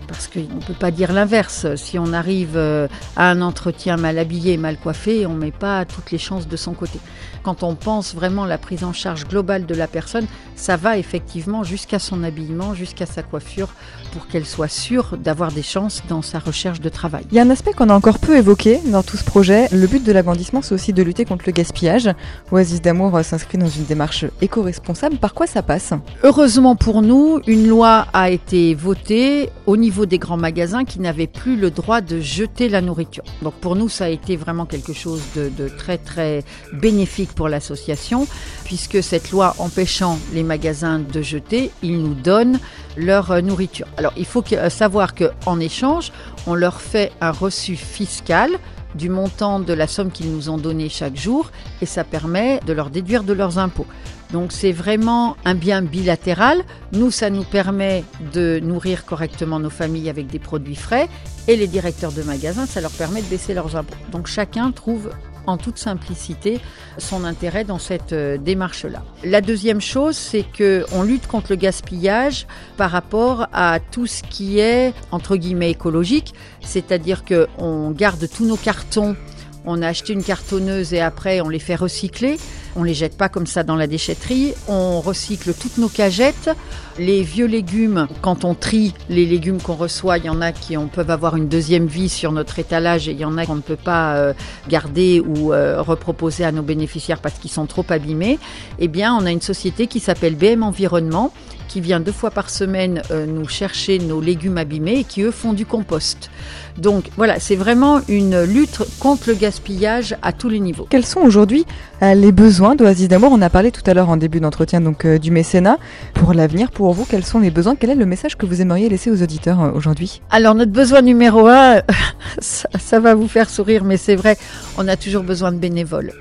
parce 0.08 0.26
qu'on 0.26 0.40
ne 0.40 0.62
peut 0.66 0.74
pas 0.74 0.90
dire 0.90 1.12
l'inverse. 1.12 1.66
Si 1.76 1.98
on 1.98 2.12
arrive 2.12 2.56
euh, 2.56 2.88
à 3.16 3.30
un 3.30 3.42
entretien 3.42 3.96
mal 3.96 4.18
habillé, 4.18 4.56
mal 4.56 4.78
coiffé, 4.78 5.26
on 5.26 5.34
ne 5.34 5.38
met 5.38 5.52
pas 5.52 5.84
toutes 5.84 6.10
les 6.10 6.18
chances 6.18 6.48
de 6.48 6.56
son 6.56 6.72
côté. 6.72 6.98
Quand 7.42 7.62
on 7.62 7.74
pense 7.74 8.14
vraiment 8.14 8.46
la 8.46 8.58
prise 8.58 8.82
en 8.82 8.92
charge 8.92 9.28
globale 9.28 9.66
de 9.66 9.74
la 9.74 9.86
personne, 9.86 10.26
ça 10.56 10.76
va 10.76 10.98
effectivement 10.98 11.62
jusqu'à 11.62 11.98
son 11.98 12.24
habillement, 12.24 12.74
jusqu'à 12.74 13.06
sa 13.06 13.22
coiffure. 13.22 13.68
Pour 14.12 14.26
qu'elle 14.26 14.46
soit 14.46 14.68
sûre 14.68 15.16
d'avoir 15.16 15.52
des 15.52 15.62
chances 15.62 16.02
dans 16.08 16.22
sa 16.22 16.38
recherche 16.38 16.80
de 16.80 16.88
travail. 16.88 17.24
Il 17.30 17.36
y 17.36 17.40
a 17.40 17.42
un 17.42 17.50
aspect 17.50 17.72
qu'on 17.72 17.88
a 17.88 17.94
encore 17.94 18.18
peu 18.18 18.36
évoqué 18.36 18.80
dans 18.86 19.02
tout 19.02 19.16
ce 19.16 19.24
projet. 19.24 19.68
Le 19.72 19.86
but 19.86 20.02
de 20.04 20.12
l'agrandissement, 20.12 20.62
c'est 20.62 20.74
aussi 20.74 20.92
de 20.92 21.02
lutter 21.02 21.24
contre 21.24 21.44
le 21.46 21.52
gaspillage. 21.52 22.10
Oasis 22.50 22.80
d'amour 22.80 23.18
s'inscrit 23.22 23.58
dans 23.58 23.68
une 23.68 23.84
démarche 23.84 24.24
éco-responsable. 24.40 25.16
Par 25.16 25.34
quoi 25.34 25.46
ça 25.46 25.62
passe? 25.62 25.92
Heureusement 26.22 26.76
pour 26.76 27.02
nous, 27.02 27.40
une 27.46 27.68
loi 27.68 28.06
a 28.12 28.30
été 28.30 28.74
votée 28.74 29.50
au 29.66 29.76
niveau 29.76 30.06
des 30.06 30.18
grands 30.18 30.36
magasins 30.36 30.84
qui 30.84 31.00
n'avaient 31.00 31.26
plus 31.26 31.56
le 31.56 31.70
droit 31.70 32.00
de 32.00 32.20
jeter 32.20 32.68
la 32.68 32.80
nourriture. 32.80 33.24
Donc 33.42 33.54
pour 33.54 33.76
nous, 33.76 33.88
ça 33.88 34.06
a 34.06 34.08
été 34.08 34.36
vraiment 34.36 34.66
quelque 34.66 34.92
chose 34.92 35.22
de, 35.36 35.50
de 35.56 35.68
très 35.68 35.98
très 35.98 36.44
bénéfique 36.72 37.32
pour 37.32 37.48
l'association, 37.48 38.26
puisque 38.68 39.02
cette 39.02 39.30
loi 39.30 39.54
empêchant 39.56 40.18
les 40.34 40.42
magasins 40.42 40.98
de 40.98 41.22
jeter, 41.22 41.70
ils 41.82 42.02
nous 42.02 42.12
donnent 42.12 42.60
leur 42.98 43.42
nourriture. 43.42 43.86
Alors 43.96 44.12
il 44.18 44.26
faut 44.26 44.44
savoir 44.68 45.14
qu'en 45.14 45.58
échange, 45.58 46.12
on 46.46 46.54
leur 46.54 46.82
fait 46.82 47.10
un 47.22 47.30
reçu 47.30 47.76
fiscal 47.76 48.50
du 48.94 49.08
montant 49.08 49.58
de 49.58 49.72
la 49.72 49.86
somme 49.86 50.10
qu'ils 50.10 50.30
nous 50.30 50.50
ont 50.50 50.58
donnée 50.58 50.90
chaque 50.90 51.16
jour 51.16 51.50
et 51.80 51.86
ça 51.86 52.04
permet 52.04 52.60
de 52.66 52.74
leur 52.74 52.90
déduire 52.90 53.24
de 53.24 53.32
leurs 53.32 53.56
impôts. 53.56 53.86
Donc 54.34 54.52
c'est 54.52 54.72
vraiment 54.72 55.38
un 55.46 55.54
bien 55.54 55.80
bilatéral. 55.80 56.62
Nous, 56.92 57.10
ça 57.10 57.30
nous 57.30 57.44
permet 57.44 58.04
de 58.34 58.60
nourrir 58.62 59.06
correctement 59.06 59.60
nos 59.60 59.70
familles 59.70 60.10
avec 60.10 60.26
des 60.26 60.38
produits 60.38 60.76
frais 60.76 61.08
et 61.46 61.56
les 61.56 61.68
directeurs 61.68 62.12
de 62.12 62.22
magasins, 62.22 62.66
ça 62.66 62.82
leur 62.82 62.90
permet 62.90 63.22
de 63.22 63.28
baisser 63.28 63.54
leurs 63.54 63.76
impôts. 63.76 63.96
Donc 64.12 64.26
chacun 64.26 64.70
trouve 64.72 65.08
en 65.48 65.56
toute 65.56 65.78
simplicité 65.78 66.60
son 66.98 67.24
intérêt 67.24 67.64
dans 67.64 67.78
cette 67.78 68.12
euh, 68.12 68.38
démarche-là. 68.38 69.02
La 69.24 69.40
deuxième 69.40 69.80
chose, 69.80 70.16
c'est 70.16 70.44
que 70.44 70.84
on 70.92 71.02
lutte 71.02 71.26
contre 71.26 71.50
le 71.50 71.56
gaspillage 71.56 72.46
par 72.76 72.90
rapport 72.90 73.48
à 73.52 73.80
tout 73.80 74.06
ce 74.06 74.22
qui 74.22 74.58
est 74.58 74.92
entre 75.10 75.36
guillemets 75.36 75.70
écologique, 75.70 76.34
c'est-à-dire 76.60 77.24
que 77.24 77.48
on 77.58 77.90
garde 77.90 78.28
tous 78.28 78.44
nos 78.44 78.56
cartons 78.56 79.16
on 79.64 79.82
a 79.82 79.88
acheté 79.88 80.14
une 80.14 80.24
cartonneuse 80.24 80.94
et 80.94 81.00
après 81.00 81.40
on 81.40 81.48
les 81.48 81.58
fait 81.58 81.74
recycler. 81.74 82.38
On 82.76 82.82
les 82.82 82.94
jette 82.94 83.16
pas 83.16 83.28
comme 83.28 83.46
ça 83.46 83.62
dans 83.62 83.76
la 83.76 83.86
déchetterie. 83.86 84.54
On 84.68 85.00
recycle 85.00 85.52
toutes 85.54 85.78
nos 85.78 85.88
cagettes. 85.88 86.50
Les 86.98 87.22
vieux 87.22 87.46
légumes, 87.46 88.08
quand 88.22 88.44
on 88.44 88.54
trie 88.54 88.94
les 89.08 89.24
légumes 89.24 89.60
qu'on 89.60 89.74
reçoit, 89.74 90.18
il 90.18 90.24
y 90.24 90.28
en 90.28 90.40
a 90.40 90.52
qui 90.52 90.76
peuvent 90.92 91.10
avoir 91.10 91.36
une 91.36 91.48
deuxième 91.48 91.86
vie 91.86 92.08
sur 92.08 92.32
notre 92.32 92.58
étalage 92.58 93.08
et 93.08 93.12
il 93.12 93.18
y 93.18 93.24
en 93.24 93.38
a 93.38 93.46
qu'on 93.46 93.54
ne 93.56 93.60
peut 93.60 93.76
pas 93.76 94.16
euh, 94.16 94.32
garder 94.68 95.20
ou 95.20 95.52
euh, 95.52 95.80
reproposer 95.80 96.44
à 96.44 96.52
nos 96.52 96.62
bénéficiaires 96.62 97.20
parce 97.20 97.38
qu'ils 97.38 97.50
sont 97.50 97.66
trop 97.66 97.84
abîmés. 97.88 98.38
Eh 98.78 98.88
bien, 98.88 99.14
on 99.14 99.26
a 99.26 99.30
une 99.30 99.40
société 99.40 99.86
qui 99.86 100.00
s'appelle 100.00 100.34
BM 100.34 100.62
Environnement 100.62 101.32
qui 101.68 101.80
vient 101.80 102.00
deux 102.00 102.12
fois 102.12 102.30
par 102.30 102.50
semaine 102.50 103.02
euh, 103.10 103.26
nous 103.26 103.46
chercher 103.46 103.98
nos 103.98 104.20
légumes 104.20 104.58
abîmés 104.58 105.00
et 105.00 105.04
qui 105.04 105.22
eux 105.22 105.30
font 105.30 105.52
du 105.52 105.66
compost. 105.66 106.30
Donc 106.78 107.04
voilà, 107.16 107.38
c'est 107.38 107.56
vraiment 107.56 108.00
une 108.08 108.42
lutte 108.42 108.82
contre 108.98 109.28
le 109.28 109.34
gaspillage 109.34 110.16
à 110.22 110.32
tous 110.32 110.48
les 110.48 110.60
niveaux. 110.60 110.86
Quels 110.88 111.04
sont 111.04 111.20
aujourd'hui 111.20 111.66
les 112.00 112.32
besoins 112.32 112.74
d'Oasis 112.74 113.08
d'amour 113.08 113.30
On 113.32 113.42
a 113.42 113.50
parlé 113.50 113.70
tout 113.70 113.82
à 113.86 113.94
l'heure 113.94 114.08
en 114.08 114.16
début 114.16 114.40
d'entretien 114.40 114.80
donc 114.80 115.04
euh, 115.04 115.18
du 115.18 115.30
mécénat. 115.30 115.78
Pour 116.14 116.32
l'avenir, 116.32 116.70
pour 116.70 116.92
vous, 116.92 117.04
quels 117.04 117.24
sont 117.24 117.40
les 117.40 117.50
besoins? 117.50 117.76
Quel 117.76 117.90
est 117.90 117.94
le 117.94 118.06
message 118.06 118.36
que 118.36 118.46
vous 118.46 118.60
aimeriez 118.60 118.88
laisser 118.88 119.10
aux 119.10 119.22
auditeurs 119.22 119.72
aujourd'hui? 119.74 120.22
Alors 120.30 120.54
notre 120.54 120.72
besoin 120.72 121.02
numéro 121.02 121.46
un, 121.48 121.82
ça 122.38 123.00
va 123.00 123.14
vous 123.14 123.28
faire 123.28 123.50
sourire, 123.50 123.84
mais 123.84 123.96
c'est 123.96 124.16
vrai, 124.16 124.36
on 124.76 124.86
a 124.88 124.96
toujours 124.96 125.24
besoin 125.24 125.52
de 125.52 125.58
bénévoles. 125.58 126.12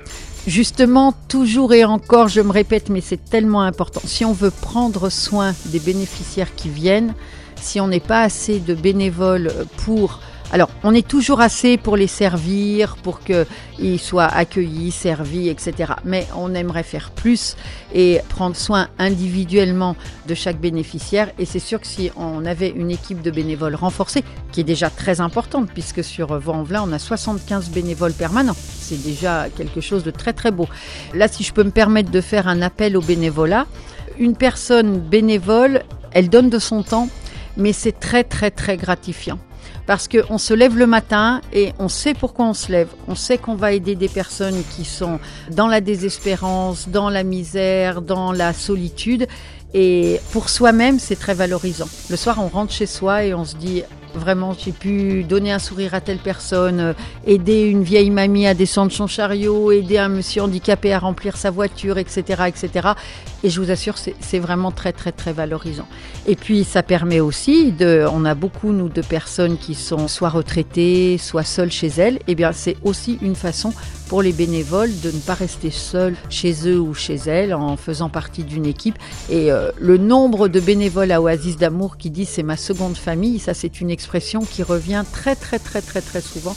Justement, 0.46 1.12
toujours 1.28 1.74
et 1.74 1.84
encore, 1.84 2.28
je 2.28 2.40
me 2.40 2.52
répète, 2.52 2.88
mais 2.88 3.00
c'est 3.00 3.22
tellement 3.22 3.62
important. 3.62 4.00
Si 4.04 4.24
on 4.24 4.32
veut 4.32 4.50
prendre 4.50 5.10
soin 5.10 5.54
des 5.66 5.78
bénéficiaires 5.78 6.54
qui 6.54 6.70
viennent, 6.70 7.14
si 7.60 7.80
on 7.80 7.88
n'est 7.88 8.00
pas 8.00 8.22
assez 8.22 8.58
de 8.58 8.74
bénévoles 8.74 9.52
pour 9.84 10.20
alors, 10.50 10.70
on 10.82 10.94
est 10.94 11.06
toujours 11.06 11.42
assez 11.42 11.76
pour 11.76 11.96
les 11.96 12.06
servir, 12.06 12.96
pour 12.96 13.20
qu'ils 13.20 14.00
soient 14.00 14.24
accueillis, 14.24 14.90
servis, 14.90 15.48
etc. 15.50 15.92
Mais 16.04 16.26
on 16.36 16.54
aimerait 16.54 16.82
faire 16.82 17.10
plus 17.10 17.54
et 17.94 18.20
prendre 18.30 18.56
soin 18.56 18.88
individuellement 18.98 19.94
de 20.26 20.34
chaque 20.34 20.58
bénéficiaire. 20.58 21.30
Et 21.38 21.44
c'est 21.44 21.58
sûr 21.58 21.80
que 21.80 21.86
si 21.86 22.10
on 22.16 22.46
avait 22.46 22.70
une 22.70 22.90
équipe 22.90 23.20
de 23.20 23.30
bénévoles 23.30 23.74
renforcée, 23.74 24.24
qui 24.50 24.60
est 24.60 24.64
déjà 24.64 24.88
très 24.88 25.20
importante, 25.20 25.68
puisque 25.70 26.02
sur 26.02 26.38
Vaux-en-Velin, 26.38 26.84
on 26.88 26.92
a 26.92 26.98
75 26.98 27.68
bénévoles 27.68 28.14
permanents. 28.14 28.56
C'est 28.58 29.02
déjà 29.02 29.48
quelque 29.54 29.82
chose 29.82 30.02
de 30.02 30.10
très 30.10 30.32
très 30.32 30.50
beau. 30.50 30.66
Là, 31.12 31.28
si 31.28 31.44
je 31.44 31.52
peux 31.52 31.64
me 31.64 31.70
permettre 31.70 32.10
de 32.10 32.20
faire 32.22 32.48
un 32.48 32.62
appel 32.62 32.96
au 32.96 33.02
bénévolat, 33.02 33.66
une 34.18 34.34
personne 34.34 34.98
bénévole, 34.98 35.82
elle 36.12 36.30
donne 36.30 36.48
de 36.48 36.58
son 36.58 36.82
temps, 36.82 37.10
mais 37.58 37.74
c'est 37.74 37.92
très 37.92 38.24
très 38.24 38.50
très 38.50 38.78
gratifiant 38.78 39.38
parce 39.88 40.06
qu'on 40.06 40.36
se 40.36 40.52
lève 40.52 40.76
le 40.76 40.86
matin 40.86 41.40
et 41.50 41.72
on 41.78 41.88
sait 41.88 42.12
pourquoi 42.12 42.44
on 42.44 42.52
se 42.52 42.70
lève. 42.70 42.88
On 43.08 43.14
sait 43.14 43.38
qu'on 43.38 43.54
va 43.54 43.72
aider 43.72 43.94
des 43.94 44.10
personnes 44.10 44.62
qui 44.76 44.84
sont 44.84 45.18
dans 45.50 45.66
la 45.66 45.80
désespérance, 45.80 46.90
dans 46.90 47.08
la 47.08 47.22
misère, 47.22 48.02
dans 48.02 48.30
la 48.32 48.52
solitude. 48.52 49.26
Et 49.72 50.20
pour 50.30 50.50
soi-même, 50.50 50.98
c'est 50.98 51.16
très 51.16 51.32
valorisant. 51.32 51.88
Le 52.10 52.16
soir, 52.16 52.36
on 52.38 52.48
rentre 52.48 52.70
chez 52.70 52.84
soi 52.84 53.24
et 53.24 53.32
on 53.32 53.46
se 53.46 53.56
dit 53.56 53.82
Vraiment, 54.14 54.54
j'ai 54.58 54.72
pu 54.72 55.22
donner 55.22 55.52
un 55.52 55.58
sourire 55.58 55.94
à 55.94 56.00
telle 56.00 56.18
personne, 56.18 56.80
euh, 56.80 56.92
aider 57.26 57.62
une 57.62 57.82
vieille 57.82 58.10
mamie 58.10 58.46
à 58.46 58.54
descendre 58.54 58.90
son 58.90 59.06
chariot, 59.06 59.70
aider 59.70 59.98
un 59.98 60.08
monsieur 60.08 60.42
handicapé 60.42 60.92
à 60.92 60.98
remplir 60.98 61.36
sa 61.36 61.50
voiture, 61.50 61.98
etc., 61.98 62.44
etc. 62.46 62.88
Et 63.44 63.50
je 63.50 63.60
vous 63.60 63.70
assure, 63.70 63.96
c'est 63.96 64.38
vraiment 64.38 64.72
très, 64.72 64.92
très, 64.92 65.12
très 65.12 65.32
valorisant. 65.32 65.86
Et 66.26 66.36
puis, 66.36 66.64
ça 66.64 66.82
permet 66.82 67.20
aussi 67.20 67.72
de, 67.72 68.06
on 68.12 68.24
a 68.24 68.34
beaucoup, 68.34 68.72
nous, 68.72 68.88
de 68.88 69.02
personnes 69.02 69.58
qui 69.58 69.74
sont 69.74 70.08
soit 70.08 70.30
retraitées, 70.30 71.18
soit 71.18 71.44
seules 71.44 71.70
chez 71.70 71.88
elles. 71.88 72.18
Eh 72.26 72.34
bien, 72.34 72.52
c'est 72.52 72.76
aussi 72.82 73.18
une 73.22 73.36
façon 73.36 73.72
pour 74.08 74.22
les 74.22 74.32
bénévoles 74.32 74.98
de 75.00 75.10
ne 75.10 75.18
pas 75.18 75.34
rester 75.34 75.70
seuls 75.70 76.16
chez 76.30 76.68
eux 76.68 76.78
ou 76.78 76.94
chez 76.94 77.16
elles 77.16 77.54
en 77.54 77.76
faisant 77.76 78.08
partie 78.08 78.44
d'une 78.44 78.66
équipe. 78.66 78.98
Et 79.30 79.52
euh, 79.52 79.70
le 79.78 79.98
nombre 79.98 80.48
de 80.48 80.60
bénévoles 80.60 81.12
à 81.12 81.20
Oasis 81.20 81.56
d'amour 81.56 81.96
qui 81.96 82.10
disent 82.10 82.30
c'est 82.30 82.42
ma 82.42 82.56
seconde 82.56 82.96
famille, 82.96 83.38
ça 83.38 83.54
c'est 83.54 83.80
une 83.80 83.90
expression 83.90 84.40
qui 84.40 84.62
revient 84.62 85.04
très 85.12 85.36
très 85.36 85.58
très 85.58 85.82
très 85.82 86.00
très 86.00 86.20
souvent 86.20 86.56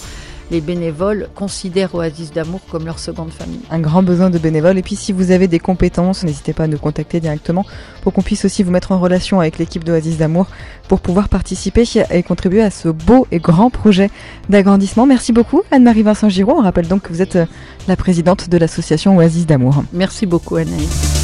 les 0.51 0.61
bénévoles 0.61 1.29
considèrent 1.33 1.95
Oasis 1.95 2.31
d'amour 2.31 2.59
comme 2.69 2.85
leur 2.85 2.99
seconde 2.99 3.31
famille. 3.31 3.61
Un 3.71 3.79
grand 3.79 4.03
besoin 4.03 4.29
de 4.29 4.37
bénévoles. 4.37 4.77
Et 4.77 4.83
puis 4.83 4.95
si 4.95 5.13
vous 5.13 5.31
avez 5.31 5.47
des 5.47 5.59
compétences, 5.59 6.23
n'hésitez 6.23 6.53
pas 6.53 6.65
à 6.65 6.67
nous 6.67 6.77
contacter 6.77 7.19
directement 7.19 7.65
pour 8.03 8.13
qu'on 8.13 8.21
puisse 8.21 8.45
aussi 8.45 8.61
vous 8.61 8.71
mettre 8.71 8.91
en 8.91 8.99
relation 8.99 9.39
avec 9.39 9.57
l'équipe 9.57 9.83
d'Oasis 9.83 10.17
d'amour 10.17 10.47
pour 10.87 10.99
pouvoir 10.99 11.29
participer 11.29 11.85
et 12.11 12.21
contribuer 12.21 12.61
à 12.61 12.69
ce 12.69 12.89
beau 12.89 13.25
et 13.31 13.39
grand 13.39 13.69
projet 13.69 14.11
d'agrandissement. 14.49 15.05
Merci 15.05 15.31
beaucoup 15.31 15.61
Anne-Marie 15.71 16.03
Vincent 16.03 16.29
Giraud. 16.29 16.55
On 16.57 16.61
rappelle 16.61 16.87
donc 16.87 17.03
que 17.03 17.13
vous 17.13 17.21
êtes 17.21 17.39
la 17.87 17.95
présidente 17.95 18.49
de 18.49 18.57
l'association 18.57 19.17
Oasis 19.17 19.45
d'amour. 19.45 19.83
Merci 19.93 20.25
beaucoup 20.25 20.57
Anaïs. 20.57 21.20